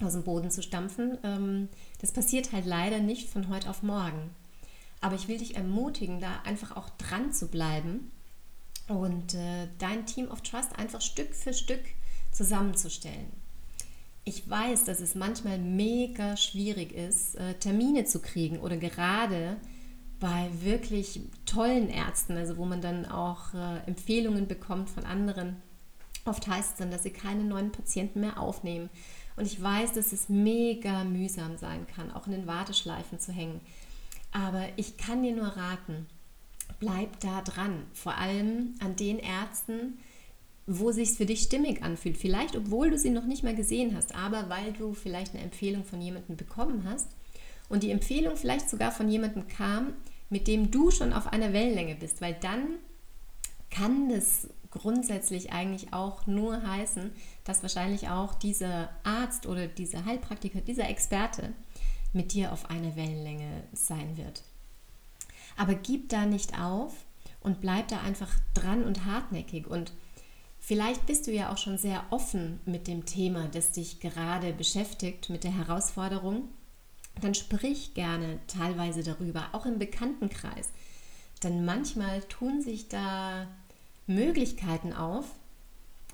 aus 0.02 0.12
dem 0.12 0.22
Boden 0.22 0.50
zu 0.50 0.62
stampfen, 0.62 1.18
ähm, 1.24 1.68
das 2.00 2.12
passiert 2.12 2.52
halt 2.52 2.66
leider 2.66 3.00
nicht 3.00 3.28
von 3.28 3.48
heute 3.48 3.68
auf 3.68 3.82
morgen. 3.82 4.30
Aber 5.00 5.14
ich 5.14 5.28
will 5.28 5.38
dich 5.38 5.56
ermutigen, 5.56 6.20
da 6.20 6.40
einfach 6.44 6.76
auch 6.76 6.88
dran 6.90 7.32
zu 7.32 7.48
bleiben 7.48 8.10
und 8.88 9.34
äh, 9.34 9.68
dein 9.78 10.06
Team 10.06 10.30
of 10.30 10.42
Trust 10.42 10.78
einfach 10.78 11.00
Stück 11.00 11.34
für 11.34 11.52
Stück 11.52 11.82
zusammenzustellen. 12.38 13.32
Ich 14.24 14.48
weiß, 14.48 14.84
dass 14.84 15.00
es 15.00 15.14
manchmal 15.14 15.58
mega 15.58 16.36
schwierig 16.36 16.92
ist, 16.92 17.34
äh, 17.34 17.54
Termine 17.54 18.04
zu 18.04 18.20
kriegen 18.20 18.58
oder 18.60 18.76
gerade 18.76 19.56
bei 20.20 20.48
wirklich 20.60 21.20
tollen 21.46 21.88
Ärzten, 21.88 22.36
also 22.36 22.56
wo 22.56 22.64
man 22.64 22.80
dann 22.80 23.06
auch 23.06 23.54
äh, 23.54 23.78
Empfehlungen 23.86 24.46
bekommt 24.46 24.88
von 24.88 25.04
anderen. 25.04 25.56
Oft 26.24 26.46
heißt 26.46 26.72
es 26.72 26.76
dann, 26.76 26.90
dass 26.90 27.02
sie 27.02 27.10
keine 27.10 27.42
neuen 27.42 27.72
Patienten 27.72 28.20
mehr 28.20 28.38
aufnehmen. 28.38 28.88
Und 29.36 29.46
ich 29.46 29.60
weiß, 29.60 29.94
dass 29.94 30.12
es 30.12 30.28
mega 30.28 31.04
mühsam 31.04 31.56
sein 31.56 31.86
kann, 31.94 32.12
auch 32.12 32.26
in 32.26 32.32
den 32.32 32.46
Warteschleifen 32.46 33.18
zu 33.18 33.32
hängen. 33.32 33.60
Aber 34.30 34.64
ich 34.76 34.96
kann 34.96 35.22
dir 35.22 35.34
nur 35.34 35.48
raten, 35.48 36.06
bleib 36.78 37.18
da 37.20 37.40
dran. 37.40 37.84
Vor 37.94 38.16
allem 38.16 38.74
an 38.80 38.94
den 38.94 39.18
Ärzten, 39.18 39.98
wo 40.68 40.92
sich 40.92 41.12
für 41.12 41.24
dich 41.24 41.40
stimmig 41.42 41.82
anfühlt. 41.82 42.18
Vielleicht, 42.18 42.54
obwohl 42.54 42.90
du 42.90 42.98
sie 42.98 43.08
noch 43.08 43.24
nicht 43.24 43.42
mal 43.42 43.54
gesehen 43.54 43.96
hast, 43.96 44.14
aber 44.14 44.50
weil 44.50 44.72
du 44.74 44.92
vielleicht 44.92 45.34
eine 45.34 45.42
Empfehlung 45.42 45.82
von 45.82 46.00
jemandem 46.00 46.36
bekommen 46.36 46.84
hast 46.84 47.08
und 47.70 47.82
die 47.82 47.90
Empfehlung 47.90 48.36
vielleicht 48.36 48.68
sogar 48.68 48.92
von 48.92 49.08
jemandem 49.08 49.48
kam, 49.48 49.94
mit 50.28 50.46
dem 50.46 50.70
du 50.70 50.90
schon 50.90 51.14
auf 51.14 51.26
einer 51.26 51.54
Wellenlänge 51.54 51.94
bist, 51.94 52.20
weil 52.20 52.34
dann 52.34 52.76
kann 53.70 54.10
das 54.10 54.48
grundsätzlich 54.70 55.52
eigentlich 55.52 55.94
auch 55.94 56.26
nur 56.26 56.62
heißen, 56.62 57.12
dass 57.44 57.62
wahrscheinlich 57.62 58.10
auch 58.10 58.34
dieser 58.34 58.90
Arzt 59.04 59.46
oder 59.46 59.68
dieser 59.68 60.04
Heilpraktiker, 60.04 60.60
dieser 60.60 60.90
Experte 60.90 61.54
mit 62.12 62.34
dir 62.34 62.52
auf 62.52 62.68
einer 62.68 62.94
Wellenlänge 62.94 63.64
sein 63.72 64.18
wird. 64.18 64.42
Aber 65.56 65.74
gib 65.74 66.10
da 66.10 66.26
nicht 66.26 66.60
auf 66.60 66.92
und 67.40 67.62
bleib 67.62 67.88
da 67.88 68.00
einfach 68.02 68.30
dran 68.52 68.84
und 68.84 69.06
hartnäckig 69.06 69.66
und 69.66 69.92
Vielleicht 70.68 71.06
bist 71.06 71.26
du 71.26 71.32
ja 71.32 71.50
auch 71.50 71.56
schon 71.56 71.78
sehr 71.78 72.04
offen 72.10 72.60
mit 72.66 72.88
dem 72.88 73.06
Thema, 73.06 73.48
das 73.50 73.72
dich 73.72 74.00
gerade 74.00 74.52
beschäftigt, 74.52 75.30
mit 75.30 75.42
der 75.42 75.56
Herausforderung. 75.56 76.50
Dann 77.22 77.34
sprich 77.34 77.94
gerne 77.94 78.38
teilweise 78.48 79.02
darüber, 79.02 79.46
auch 79.52 79.64
im 79.64 79.78
Bekanntenkreis. 79.78 80.68
Denn 81.42 81.64
manchmal 81.64 82.20
tun 82.24 82.60
sich 82.60 82.86
da 82.86 83.46
Möglichkeiten 84.06 84.92
auf, 84.92 85.24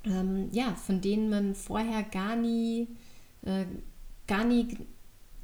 ähm, 0.04 0.50
ja, 0.52 0.76
von 0.76 1.00
denen 1.00 1.30
man 1.30 1.56
vorher 1.56 2.04
gar 2.04 2.36
nie 2.36 2.86
äh, 3.42 3.64
gar 4.28 4.44
nie 4.44 4.78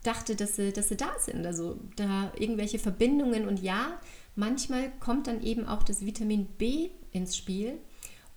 dachte, 0.05 0.37
dass 0.37 0.55
sie, 0.55 0.73
dass 0.73 0.89
sie 0.89 0.97
da 0.97 1.11
sind. 1.19 1.45
Also 1.47 1.81
da 1.97 2.33
irgendwelche 2.39 2.79
Verbindungen 2.79 3.49
und 3.49 3.61
ja, 3.61 4.01
manchmal 4.37 4.93
kommt 5.01 5.27
dann 5.27 5.43
eben 5.43 5.67
auch 5.67 5.83
das 5.83 6.07
Vitamin 6.07 6.47
B 6.47 6.91
ins 7.11 7.37
Spiel. 7.37 7.81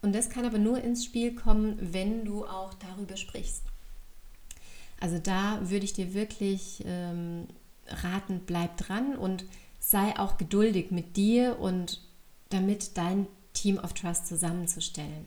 Und 0.03 0.13
das 0.13 0.29
kann 0.29 0.45
aber 0.45 0.59
nur 0.59 0.81
ins 0.83 1.05
Spiel 1.05 1.33
kommen, 1.33 1.77
wenn 1.79 2.25
du 2.25 2.45
auch 2.45 2.73
darüber 2.73 3.15
sprichst. 3.15 3.63
Also 4.99 5.17
da 5.17 5.59
würde 5.69 5.85
ich 5.85 5.93
dir 5.93 6.13
wirklich 6.13 6.83
ähm, 6.85 7.47
raten, 7.87 8.41
bleib 8.45 8.77
dran 8.77 9.15
und 9.15 9.45
sei 9.79 10.19
auch 10.19 10.37
geduldig 10.37 10.91
mit 10.91 11.15
dir 11.15 11.57
und 11.57 12.01
damit 12.49 12.97
dein 12.97 13.27
Team 13.53 13.77
of 13.77 13.93
Trust 13.93 14.27
zusammenzustellen. 14.27 15.25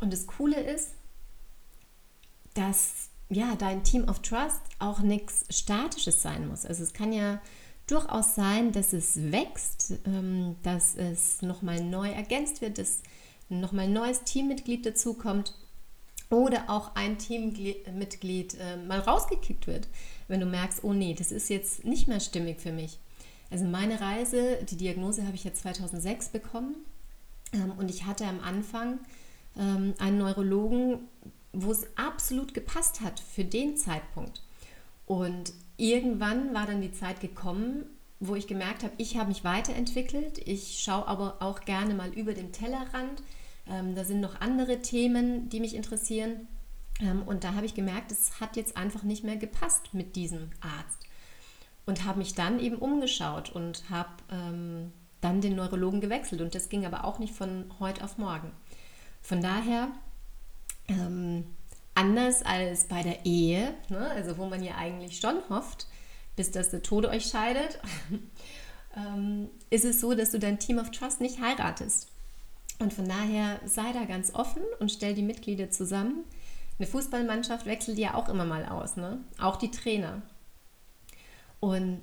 Und 0.00 0.12
das 0.12 0.26
Coole 0.26 0.60
ist, 0.60 0.94
dass 2.54 3.08
ja 3.28 3.54
dein 3.54 3.84
Team 3.84 4.08
of 4.08 4.20
Trust 4.20 4.60
auch 4.80 4.98
nichts 4.98 5.44
Statisches 5.48 6.22
sein 6.22 6.48
muss. 6.48 6.66
Also 6.66 6.82
es 6.82 6.92
kann 6.92 7.12
ja 7.12 7.40
durchaus 7.86 8.34
sein, 8.34 8.72
dass 8.72 8.92
es 8.92 9.32
wächst, 9.32 9.94
ähm, 10.06 10.56
dass 10.62 10.94
es 10.94 11.42
nochmal 11.42 11.82
neu 11.82 12.08
ergänzt 12.10 12.60
wird, 12.60 12.78
dass 12.78 13.02
nochmal 13.48 13.84
ein 13.86 13.92
neues 13.92 14.22
Teammitglied 14.24 14.86
dazukommt 14.86 15.54
oder 16.30 16.70
auch 16.70 16.94
ein 16.94 17.18
Teammitglied 17.18 18.56
äh, 18.58 18.76
mal 18.76 19.00
rausgekickt 19.00 19.66
wird, 19.66 19.88
wenn 20.28 20.40
du 20.40 20.46
merkst, 20.46 20.82
oh 20.82 20.92
nee, 20.92 21.14
das 21.14 21.30
ist 21.30 21.50
jetzt 21.50 21.84
nicht 21.84 22.08
mehr 22.08 22.20
stimmig 22.20 22.60
für 22.60 22.72
mich. 22.72 22.98
Also 23.50 23.66
meine 23.66 24.00
Reise, 24.00 24.58
die 24.64 24.76
Diagnose 24.76 25.26
habe 25.26 25.34
ich 25.34 25.44
ja 25.44 25.52
2006 25.52 26.30
bekommen 26.30 26.76
ähm, 27.52 27.72
und 27.76 27.90
ich 27.90 28.06
hatte 28.06 28.24
am 28.24 28.40
Anfang 28.40 28.98
ähm, 29.58 29.92
einen 29.98 30.18
Neurologen, 30.18 31.00
wo 31.52 31.70
es 31.70 31.86
absolut 31.96 32.54
gepasst 32.54 33.02
hat 33.02 33.20
für 33.20 33.44
den 33.44 33.76
Zeitpunkt. 33.76 34.42
Und 35.04 35.52
irgendwann 35.76 36.54
war 36.54 36.66
dann 36.66 36.80
die 36.80 36.92
Zeit 36.92 37.20
gekommen, 37.20 37.84
wo 38.20 38.36
ich 38.36 38.46
gemerkt 38.46 38.84
habe, 38.84 38.94
ich 38.98 39.16
habe 39.16 39.28
mich 39.28 39.42
weiterentwickelt. 39.42 40.38
Ich 40.46 40.80
schaue 40.80 41.08
aber 41.08 41.36
auch 41.40 41.60
gerne 41.60 41.94
mal 41.94 42.10
über 42.10 42.34
den 42.34 42.52
Tellerrand. 42.52 43.22
Ähm, 43.68 43.94
da 43.94 44.04
sind 44.04 44.20
noch 44.20 44.40
andere 44.40 44.80
Themen, 44.80 45.48
die 45.48 45.60
mich 45.60 45.74
interessieren. 45.74 46.46
Ähm, 47.00 47.22
und 47.22 47.42
da 47.44 47.54
habe 47.54 47.66
ich 47.66 47.74
gemerkt, 47.74 48.12
es 48.12 48.40
hat 48.40 48.56
jetzt 48.56 48.76
einfach 48.76 49.02
nicht 49.02 49.24
mehr 49.24 49.36
gepasst 49.36 49.92
mit 49.92 50.14
diesem 50.14 50.50
Arzt. 50.60 51.00
Und 51.84 52.04
habe 52.04 52.18
mich 52.18 52.34
dann 52.34 52.60
eben 52.60 52.76
umgeschaut 52.76 53.50
und 53.50 53.90
habe 53.90 54.10
ähm, 54.30 54.92
dann 55.20 55.40
den 55.40 55.56
Neurologen 55.56 56.00
gewechselt. 56.00 56.40
Und 56.40 56.54
das 56.54 56.68
ging 56.68 56.86
aber 56.86 57.04
auch 57.04 57.18
nicht 57.18 57.34
von 57.34 57.64
heute 57.80 58.04
auf 58.04 58.18
morgen. 58.18 58.52
Von 59.20 59.40
daher, 59.40 59.88
ähm, 60.86 61.44
anders 61.94 62.42
als 62.42 62.84
bei 62.84 63.02
der 63.02 63.24
Ehe, 63.24 63.74
ne, 63.88 64.10
also 64.10 64.38
wo 64.38 64.46
man 64.46 64.62
ja 64.62 64.76
eigentlich 64.76 65.18
schon 65.18 65.36
hofft, 65.48 65.86
bis 66.36 66.50
dass 66.50 66.70
der 66.70 66.82
Tode 66.82 67.10
euch 67.10 67.26
scheidet, 67.26 67.78
ähm, 68.96 69.48
ist 69.70 69.84
es 69.84 70.00
so, 70.00 70.14
dass 70.14 70.30
du 70.30 70.38
dein 70.38 70.58
Team 70.58 70.78
of 70.78 70.90
Trust 70.90 71.20
nicht 71.20 71.40
heiratest. 71.40 72.08
Und 72.78 72.92
von 72.92 73.08
daher 73.08 73.60
sei 73.64 73.92
da 73.92 74.04
ganz 74.04 74.34
offen 74.34 74.62
und 74.80 74.90
stell 74.90 75.14
die 75.14 75.22
Mitglieder 75.22 75.70
zusammen. 75.70 76.24
Eine 76.78 76.88
Fußballmannschaft 76.88 77.66
wechselt 77.66 77.98
ja 77.98 78.14
auch 78.14 78.28
immer 78.28 78.44
mal 78.44 78.66
aus, 78.66 78.96
ne? 78.96 79.20
auch 79.38 79.56
die 79.56 79.70
Trainer. 79.70 80.22
Und 81.60 82.00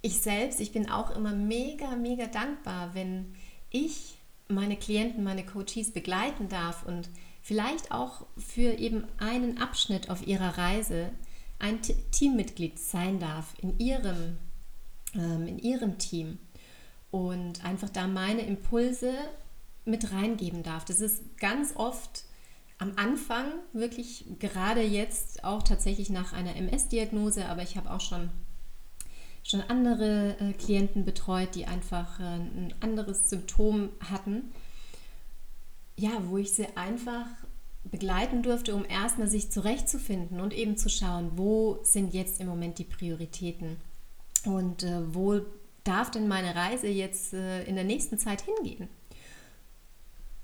ich 0.00 0.20
selbst, 0.20 0.60
ich 0.60 0.72
bin 0.72 0.90
auch 0.90 1.14
immer 1.14 1.32
mega, 1.32 1.96
mega 1.96 2.26
dankbar, 2.26 2.94
wenn 2.94 3.34
ich 3.70 4.16
meine 4.48 4.76
Klienten, 4.76 5.22
meine 5.22 5.44
Coaches 5.44 5.92
begleiten 5.92 6.48
darf 6.48 6.86
und 6.86 7.08
vielleicht 7.42 7.92
auch 7.92 8.26
für 8.38 8.78
eben 8.78 9.04
einen 9.18 9.58
Abschnitt 9.58 10.08
auf 10.08 10.26
ihrer 10.26 10.56
Reise 10.56 11.10
ein 11.58 11.80
Teammitglied 11.82 12.78
sein 12.78 13.20
darf 13.20 13.54
in 13.60 13.78
ihrem, 13.78 14.38
ähm, 15.14 15.46
in 15.46 15.58
ihrem 15.58 15.98
Team 15.98 16.38
und 17.10 17.64
einfach 17.64 17.90
da 17.90 18.06
meine 18.06 18.42
Impulse 18.42 19.12
mit 19.84 20.12
reingeben 20.12 20.62
darf. 20.62 20.84
Das 20.84 21.00
ist 21.00 21.36
ganz 21.38 21.74
oft 21.76 22.24
am 22.78 22.92
Anfang, 22.96 23.52
wirklich 23.72 24.24
gerade 24.38 24.82
jetzt 24.82 25.44
auch 25.44 25.62
tatsächlich 25.62 26.10
nach 26.10 26.32
einer 26.32 26.56
MS-Diagnose, 26.56 27.46
aber 27.46 27.62
ich 27.62 27.76
habe 27.76 27.90
auch 27.90 28.00
schon 28.00 28.30
schon 29.44 29.60
andere 29.62 30.36
äh, 30.38 30.52
Klienten 30.52 31.04
betreut, 31.04 31.54
die 31.54 31.66
einfach 31.66 32.20
äh, 32.20 32.22
ein 32.22 32.74
anderes 32.80 33.28
Symptom 33.28 33.90
hatten. 34.08 34.52
Ja, 35.96 36.10
wo 36.28 36.38
ich 36.38 36.52
sie 36.52 36.66
einfach 36.76 37.26
begleiten 37.84 38.42
durfte, 38.42 38.74
um 38.74 38.84
erstmal 38.84 39.28
sich 39.28 39.50
zurechtzufinden 39.50 40.40
und 40.40 40.54
eben 40.54 40.76
zu 40.76 40.88
schauen, 40.88 41.32
wo 41.36 41.80
sind 41.82 42.14
jetzt 42.14 42.40
im 42.40 42.46
Moment 42.46 42.78
die 42.78 42.84
Prioritäten 42.84 43.76
und 44.44 44.82
äh, 44.84 45.14
wo 45.14 45.40
darf 45.84 46.10
denn 46.10 46.28
meine 46.28 46.54
Reise 46.54 46.86
jetzt 46.86 47.34
äh, 47.34 47.64
in 47.64 47.74
der 47.74 47.84
nächsten 47.84 48.18
Zeit 48.18 48.42
hingehen. 48.42 48.88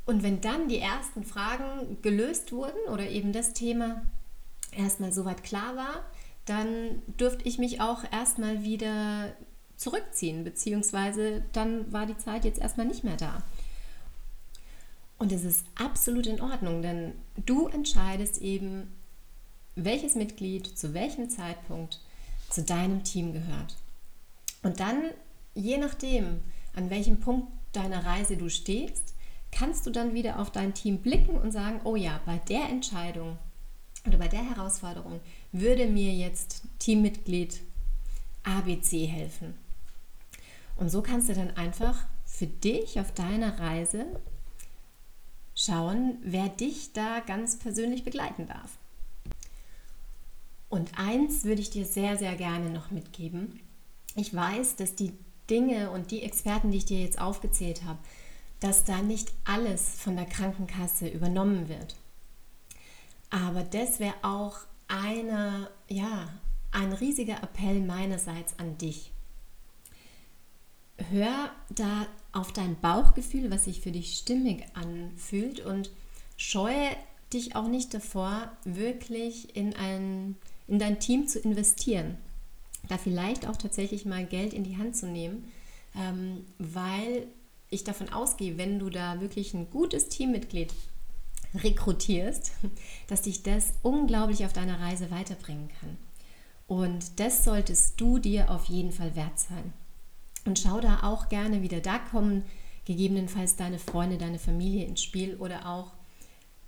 Und 0.05 0.23
wenn 0.23 0.41
dann 0.41 0.69
die 0.69 0.79
ersten 0.79 1.23
Fragen 1.23 1.99
gelöst 2.03 2.51
wurden 2.51 2.89
oder 2.91 3.09
eben 3.09 3.33
das 3.33 3.53
Thema 3.53 4.03
erstmal 4.73 5.13
soweit 5.13 5.45
klar 5.45 5.77
war, 5.77 6.05
dann 6.45 7.03
dürfte 7.21 7.47
ich 7.47 7.59
mich 7.59 7.81
auch 7.81 8.05
erstmal 8.11 8.65
wieder 8.65 9.35
zurückziehen, 9.77 10.45
beziehungsweise 10.45 11.45
dann 11.53 11.93
war 11.93 12.07
die 12.07 12.17
Zeit 12.17 12.45
jetzt 12.45 12.59
erstmal 12.59 12.87
nicht 12.87 13.05
mehr 13.05 13.17
da. 13.17 13.43
Und 15.19 15.33
es 15.33 15.45
ist 15.45 15.67
absolut 15.75 16.27
in 16.27 16.41
Ordnung, 16.41 16.81
denn 16.81 17.13
du 17.45 17.67
entscheidest 17.67 18.39
eben, 18.39 18.95
welches 19.75 20.15
Mitglied 20.15 20.67
zu 20.79 20.95
welchem 20.95 21.29
Zeitpunkt 21.29 22.01
zu 22.51 22.63
deinem 22.63 23.05
Team 23.05 23.33
gehört. 23.33 23.77
Und 24.63 24.81
dann, 24.81 25.11
je 25.55 25.79
nachdem, 25.79 26.41
an 26.75 26.91
welchem 26.91 27.21
Punkt 27.21 27.49
deiner 27.73 28.05
Reise 28.05 28.37
du 28.37 28.49
stehst, 28.49 29.15
kannst 29.51 29.87
du 29.87 29.91
dann 29.91 30.15
wieder 30.15 30.39
auf 30.39 30.51
dein 30.51 30.75
Team 30.75 30.99
blicken 30.99 31.37
und 31.37 31.53
sagen, 31.53 31.81
oh 31.85 31.97
ja, 31.97 32.21
bei 32.27 32.39
der 32.49 32.69
Entscheidung 32.69 33.39
oder 34.07 34.19
bei 34.19 34.29
der 34.29 34.49
Herausforderung 34.49 35.21
würde 35.53 35.87
mir 35.87 36.13
jetzt 36.13 36.63
Teammitglied 36.79 37.61
ABC 38.45 39.07
helfen. 39.07 39.55
Und 40.77 40.91
so 40.91 41.03
kannst 41.03 41.29
du 41.29 41.35
dann 41.35 41.57
einfach 41.57 42.07
für 42.25 42.47
dich 42.47 43.01
auf 43.01 43.13
deiner 43.13 43.59
Reise 43.59 44.07
schauen, 45.59 46.19
wer 46.23 46.49
dich 46.49 46.93
da 46.93 47.19
ganz 47.19 47.59
persönlich 47.59 48.05
begleiten 48.05 48.47
darf. 48.47 48.79
Und 50.69 50.97
eins 50.97 51.45
würde 51.45 51.61
ich 51.61 51.71
dir 51.71 51.85
sehr, 51.85 52.17
sehr 52.17 52.37
gerne 52.37 52.71
noch 52.71 52.93
mitgeben. 52.93 53.59
Ich 54.15 54.33
weiß, 54.33 54.77
dass 54.77 54.95
die 54.95 55.13
Dinge 55.51 55.91
und 55.91 56.13
die 56.13 56.23
Experten, 56.23 56.71
die 56.71 56.79
ich 56.79 56.85
dir 56.85 57.01
jetzt 57.01 57.21
aufgezählt 57.21 57.83
habe, 57.85 57.99
dass 58.61 58.85
da 58.85 59.03
nicht 59.03 59.33
alles 59.45 60.01
von 60.01 60.15
der 60.15 60.27
Krankenkasse 60.27 61.09
übernommen 61.09 61.69
wird. 61.69 61.97
Aber 63.31 63.63
das 63.63 63.99
wäre 63.99 64.15
auch 64.23 64.59
eine, 64.87 65.71
ja, 65.89 66.29
ein 66.71 66.93
riesiger 66.93 67.43
Appell 67.43 67.81
meinerseits 67.81 68.59
an 68.59 68.79
dich. 68.79 69.11
Hör 71.11 71.51
da 71.71 72.07
auf 72.39 72.53
dein 72.53 72.81
Bauchgefühl, 72.81 73.51
was 73.51 73.65
sich 73.65 73.81
für 73.81 73.91
dich 73.91 74.17
stimmig 74.17 74.65
anfühlt 74.75 75.61
und 75.61 75.91
scheue 76.37 76.89
dich 77.33 77.57
auch 77.57 77.67
nicht 77.69 77.93
davor, 77.93 78.51
wirklich 78.65 79.57
in, 79.57 79.75
ein, 79.75 80.37
in 80.67 80.79
dein 80.79 81.01
Team 81.01 81.27
zu 81.27 81.41
investieren. 81.41 82.17
Da 82.89 82.97
vielleicht 82.97 83.47
auch 83.47 83.57
tatsächlich 83.57 84.07
mal 84.07 84.25
Geld 84.25 84.55
in 84.55 84.65
die 84.65 84.79
Hand 84.79 84.97
zu 84.97 85.07
nehmen, 85.07 85.51
ähm, 85.97 86.47
weil 86.59 87.27
ich 87.71 87.85
davon 87.85 88.09
ausgehe, 88.11 88.57
wenn 88.57 88.79
du 88.79 88.89
da 88.89 89.21
wirklich 89.21 89.53
ein 89.53 89.69
gutes 89.69 90.09
Teammitglied 90.09 90.73
rekrutierst, 91.55 92.53
dass 93.09 93.23
dich 93.23 93.43
das 93.43 93.75
unglaublich 93.83 94.45
auf 94.47 94.53
deiner 94.53 94.81
Reise 94.81 95.11
weiterbringen 95.11 95.69
kann. 95.81 95.99
Und 96.69 97.19
das 97.19 97.45
solltest 97.45 98.01
du 98.01 98.19
dir 98.19 98.51
auf 98.51 98.67
jeden 98.67 98.93
Fall 98.93 99.17
wert 99.17 99.39
sein. 99.39 99.73
Und 100.45 100.59
schau 100.59 100.81
da 100.81 101.03
auch 101.03 101.29
gerne 101.29 101.63
wieder, 101.63 101.81
da 101.81 101.99
kommen 101.99 102.45
gegebenenfalls 102.85 103.57
deine 103.57 103.79
Freunde, 103.79 104.17
deine 104.17 104.39
Familie 104.39 104.87
ins 104.87 105.03
Spiel 105.03 105.37
oder 105.37 105.69
auch 105.69 105.93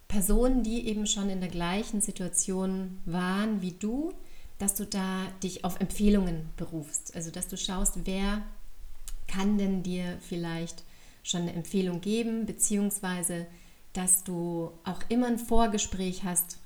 Personen, 0.06 0.62
die 0.62 0.86
eben 0.88 1.06
schon 1.06 1.30
in 1.30 1.40
der 1.40 1.48
gleichen 1.48 2.00
Situation 2.00 3.00
waren 3.06 3.62
wie 3.62 3.72
du, 3.72 4.12
dass 4.58 4.74
du 4.74 4.84
da 4.84 5.26
dich 5.42 5.64
auf 5.64 5.80
Empfehlungen 5.80 6.50
berufst. 6.56 7.14
Also 7.14 7.30
dass 7.30 7.48
du 7.48 7.56
schaust, 7.56 8.00
wer 8.04 8.42
kann 9.26 9.56
denn 9.56 9.82
dir 9.82 10.18
vielleicht 10.20 10.84
schon 11.22 11.42
eine 11.42 11.52
Empfehlung 11.52 12.00
geben, 12.00 12.44
beziehungsweise 12.44 13.46
dass 13.92 14.24
du 14.24 14.72
auch 14.84 15.00
immer 15.08 15.26
ein 15.26 15.38
Vorgespräch 15.38 16.24
hast 16.24 16.58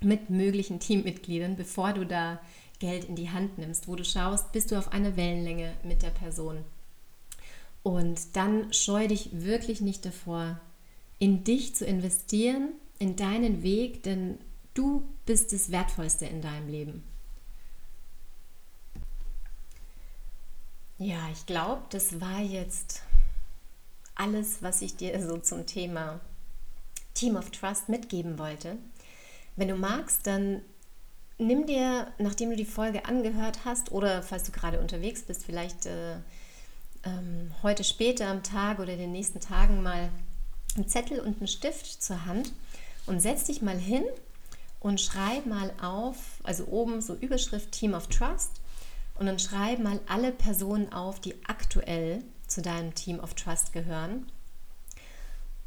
mit 0.00 0.30
möglichen 0.30 0.80
Teammitgliedern, 0.80 1.56
bevor 1.56 1.92
du 1.92 2.06
da 2.06 2.40
Geld 2.78 3.04
in 3.04 3.16
die 3.16 3.30
Hand 3.30 3.58
nimmst, 3.58 3.88
wo 3.88 3.96
du 3.96 4.04
schaust, 4.04 4.52
bist 4.52 4.70
du 4.70 4.78
auf 4.78 4.92
einer 4.92 5.16
Wellenlänge 5.16 5.72
mit 5.82 6.02
der 6.02 6.10
Person. 6.10 6.64
Und 7.82 8.36
dann 8.36 8.72
scheu 8.72 9.08
dich 9.08 9.30
wirklich 9.32 9.80
nicht 9.80 10.04
davor, 10.04 10.60
in 11.18 11.44
dich 11.44 11.74
zu 11.74 11.86
investieren, 11.86 12.70
in 12.98 13.16
deinen 13.16 13.62
Weg, 13.62 14.02
denn 14.02 14.38
Du 14.76 15.08
bist 15.24 15.54
das 15.54 15.70
Wertvollste 15.70 16.26
in 16.26 16.42
deinem 16.42 16.68
Leben. 16.68 17.02
Ja, 20.98 21.30
ich 21.32 21.46
glaube, 21.46 21.80
das 21.88 22.20
war 22.20 22.40
jetzt 22.40 23.00
alles, 24.14 24.62
was 24.62 24.82
ich 24.82 24.94
dir 24.94 25.18
so 25.26 25.38
zum 25.38 25.64
Thema 25.64 26.20
Team 27.14 27.36
of 27.36 27.50
Trust 27.52 27.88
mitgeben 27.88 28.38
wollte. 28.38 28.76
Wenn 29.56 29.68
du 29.68 29.76
magst, 29.76 30.26
dann 30.26 30.60
nimm 31.38 31.66
dir, 31.66 32.08
nachdem 32.18 32.50
du 32.50 32.56
die 32.56 32.64
Folge 32.64 33.04
angehört 33.04 33.60
hast 33.64 33.92
oder 33.92 34.22
falls 34.22 34.44
du 34.44 34.52
gerade 34.52 34.80
unterwegs 34.80 35.22
bist, 35.22 35.44
vielleicht 35.44 35.86
äh, 35.86 36.16
ähm, 37.04 37.52
heute 37.62 37.84
später 37.84 38.28
am 38.28 38.42
Tag 38.42 38.78
oder 38.78 38.92
in 38.92 38.98
den 38.98 39.12
nächsten 39.12 39.40
Tagen 39.40 39.82
mal 39.82 40.10
einen 40.74 40.88
Zettel 40.88 41.20
und 41.20 41.38
einen 41.38 41.48
Stift 41.48 42.02
zur 42.02 42.26
Hand 42.26 42.52
und 43.06 43.20
setz 43.20 43.44
dich 43.44 43.62
mal 43.62 43.78
hin 43.78 44.04
und 44.80 45.00
schreib 45.00 45.46
mal 45.46 45.72
auf, 45.80 46.16
also 46.42 46.66
oben 46.66 47.00
so 47.00 47.14
Überschrift 47.14 47.72
Team 47.72 47.94
of 47.94 48.08
Trust 48.08 48.60
und 49.18 49.26
dann 49.26 49.38
schreib 49.38 49.78
mal 49.78 50.00
alle 50.06 50.32
Personen 50.32 50.92
auf, 50.92 51.20
die 51.20 51.34
aktuell 51.46 52.22
zu 52.46 52.62
deinem 52.62 52.94
Team 52.94 53.18
of 53.20 53.34
Trust 53.34 53.72
gehören. 53.72 54.30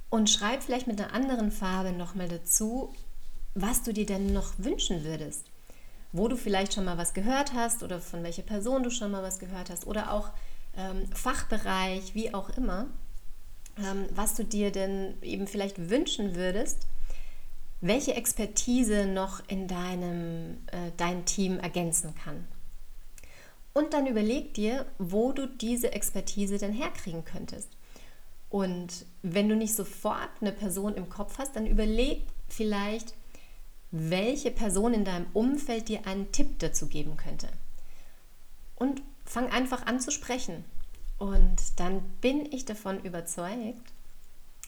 Und 0.09 0.29
schreib 0.29 0.63
vielleicht 0.63 0.87
mit 0.87 0.99
einer 0.99 1.13
anderen 1.13 1.51
Farbe 1.51 1.91
nochmal 1.91 2.27
dazu, 2.27 2.93
was 3.53 3.83
du 3.83 3.93
dir 3.93 4.05
denn 4.05 4.33
noch 4.33 4.53
wünschen 4.57 5.03
würdest. 5.03 5.48
Wo 6.11 6.27
du 6.27 6.35
vielleicht 6.35 6.73
schon 6.73 6.85
mal 6.85 6.97
was 6.97 7.13
gehört 7.13 7.53
hast 7.53 7.83
oder 7.83 7.99
von 7.99 8.23
welcher 8.23 8.41
Person 8.41 8.83
du 8.83 8.89
schon 8.89 9.11
mal 9.11 9.23
was 9.23 9.39
gehört 9.39 9.69
hast 9.69 9.85
oder 9.85 10.11
auch 10.11 10.29
ähm, 10.75 11.07
Fachbereich, 11.13 12.15
wie 12.15 12.33
auch 12.33 12.49
immer, 12.57 12.87
ähm, 13.77 14.05
was 14.11 14.35
du 14.35 14.43
dir 14.43 14.71
denn 14.71 15.21
eben 15.21 15.47
vielleicht 15.47 15.89
wünschen 15.89 16.35
würdest, 16.35 16.87
welche 17.81 18.15
Expertise 18.15 19.05
noch 19.05 19.41
in 19.47 19.67
deinem 19.67 20.57
äh, 20.67 20.91
dein 20.97 21.25
Team 21.25 21.59
ergänzen 21.59 22.13
kann. 22.15 22.45
Und 23.73 23.93
dann 23.93 24.07
überleg 24.07 24.53
dir, 24.53 24.85
wo 24.97 25.31
du 25.31 25.47
diese 25.47 25.93
Expertise 25.93 26.57
denn 26.57 26.73
herkriegen 26.73 27.23
könntest. 27.23 27.69
Und 28.49 29.05
wenn 29.21 29.47
du 29.47 29.55
nicht 29.55 29.75
sofort 29.75 30.29
eine 30.41 30.51
Person 30.51 30.95
im 30.95 31.07
Kopf 31.07 31.37
hast, 31.37 31.55
dann 31.55 31.67
überleg 31.67 32.23
vielleicht, 32.47 33.13
welche 33.91 34.51
Person 34.51 34.93
in 34.93 35.05
deinem 35.05 35.27
Umfeld 35.33 35.89
dir 35.89 36.05
einen 36.05 36.31
Tipp 36.31 36.59
dazu 36.59 36.87
geben 36.87 37.17
könnte. 37.17 37.47
Und 38.75 39.01
fang 39.25 39.49
einfach 39.51 39.85
an 39.85 39.99
zu 39.99 40.11
sprechen. 40.11 40.63
Und 41.17 41.57
dann 41.77 42.01
bin 42.21 42.51
ich 42.51 42.65
davon 42.65 43.03
überzeugt, 43.03 43.91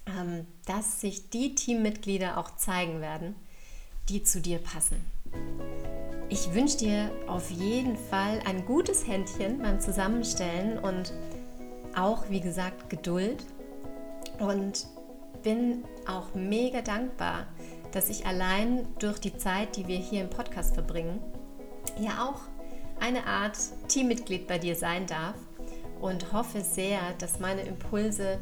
ähm, 0.06 0.46
dass 0.66 1.02
sich 1.02 1.30
die 1.30 1.56
Teammitglieder 1.56 2.38
auch 2.38 2.56
zeigen 2.58 3.02
werden, 3.02 3.36
die 4.10 4.24
zu 4.24 4.42
dir 4.42 4.60
passen. 4.60 4.98
Ich 6.30 6.54
wünsche 6.54 6.78
dir 6.78 7.12
auf 7.28 7.52
jeden 7.52 7.98
Fall 7.98 8.42
ein 8.46 8.66
gutes 8.66 9.08
Händchen 9.08 9.60
beim 9.60 9.80
Zusammenstellen 9.80 10.80
und 10.80 11.14
auch, 11.96 12.30
wie 12.30 12.42
gesagt, 12.42 12.90
Geduld. 12.90 13.44
Und 14.40 14.88
bin 15.44 15.84
auch 16.08 16.34
mega 16.34 16.82
dankbar, 16.82 17.48
dass 17.92 18.10
ich 18.10 18.26
allein 18.26 18.88
durch 19.00 19.20
die 19.20 19.36
Zeit, 19.38 19.76
die 19.76 19.88
wir 19.88 19.98
hier 19.98 20.22
im 20.22 20.30
Podcast 20.30 20.74
verbringen, 20.74 21.20
ja 22.00 22.28
auch 22.30 22.42
eine 23.00 23.26
Art 23.26 23.58
Teammitglied 23.88 24.48
bei 24.48 24.58
dir 24.58 24.76
sein 24.76 25.08
darf 25.08 25.36
und 26.00 26.34
hoffe 26.34 26.62
sehr, 26.62 27.00
dass 27.20 27.40
meine 27.40 27.62
Impulse 27.62 28.40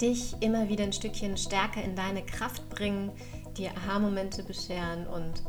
dich 0.00 0.34
immer 0.40 0.68
wieder 0.68 0.84
ein 0.84 0.92
Stückchen 0.92 1.36
stärker 1.36 1.82
in 1.82 1.94
deine 1.94 2.24
Kraft 2.24 2.68
bringen, 2.70 3.12
dir 3.56 3.70
Aha-Momente 3.76 4.42
bescheren 4.42 5.06
und 5.06 5.42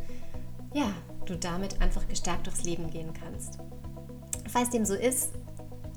ja, 0.74 0.92
du 1.26 1.36
damit 1.38 1.82
einfach 1.82 2.08
gestärkt 2.08 2.48
durchs 2.48 2.64
Leben 2.64 2.90
gehen 2.90 3.14
kannst. 3.14 3.60
Falls 4.50 4.70
dem 4.70 4.86
so 4.86 4.96
ist, 4.96 5.34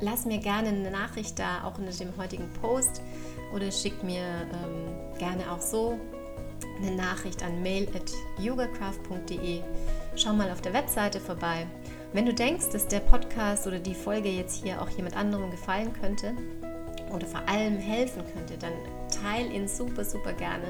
lass 0.01 0.25
mir 0.25 0.39
gerne 0.39 0.69
eine 0.69 0.91
Nachricht 0.91 1.39
da, 1.39 1.65
auch 1.65 1.79
in 1.79 1.87
dem 1.87 2.17
heutigen 2.17 2.53
Post 2.61 3.03
oder 3.55 3.71
schick 3.71 4.03
mir 4.03 4.23
ähm, 4.23 5.19
gerne 5.19 5.51
auch 5.51 5.61
so 5.61 5.99
eine 6.79 6.97
Nachricht 6.97 7.43
an 7.43 7.63
mail 7.63 7.89
at 7.95 8.13
yogacraft.de. 8.39 9.63
Schau 10.17 10.33
mal 10.33 10.51
auf 10.51 10.61
der 10.61 10.73
Webseite 10.73 11.21
vorbei. 11.21 11.67
Wenn 12.13 12.27
du 12.27 12.35
denkst, 12.35 12.71
dass 12.73 12.87
der 12.87 13.01
Podcast 13.01 13.67
oder 13.67 13.79
die 13.79 13.95
Folge 13.95 14.29
jetzt 14.29 14.63
hier 14.63 14.81
auch 14.81 14.89
jemand 14.91 15.17
anderem 15.17 15.51
gefallen 15.51 15.93
könnte 15.93 16.35
oder 17.13 17.27
vor 17.27 17.49
allem 17.49 17.77
helfen 17.77 18.23
könnte, 18.33 18.57
dann 18.59 18.73
teile 19.23 19.49
ihn 19.53 19.67
super, 19.67 20.05
super 20.05 20.33
gerne. 20.33 20.69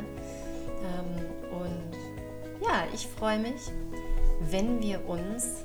Ähm, 0.83 1.61
und 1.61 2.65
ja, 2.67 2.85
ich 2.95 3.07
freue 3.07 3.39
mich, 3.39 3.71
wenn 4.51 4.83
wir 4.83 5.07
uns 5.07 5.65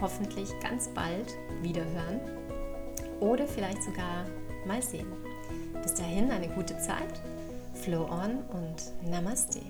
hoffentlich 0.00 0.50
ganz 0.60 0.88
bald 0.88 1.36
wiederhören 1.62 2.20
oder 3.20 3.46
vielleicht 3.46 3.82
sogar 3.82 4.26
mal 4.66 4.82
sehen. 4.82 5.06
Bis 5.82 5.94
dahin 5.94 6.30
eine 6.30 6.48
gute 6.48 6.78
Zeit, 6.78 7.20
Flow 7.86 8.08
on 8.10 8.42
und 8.50 9.08
Namaste. 9.08 9.60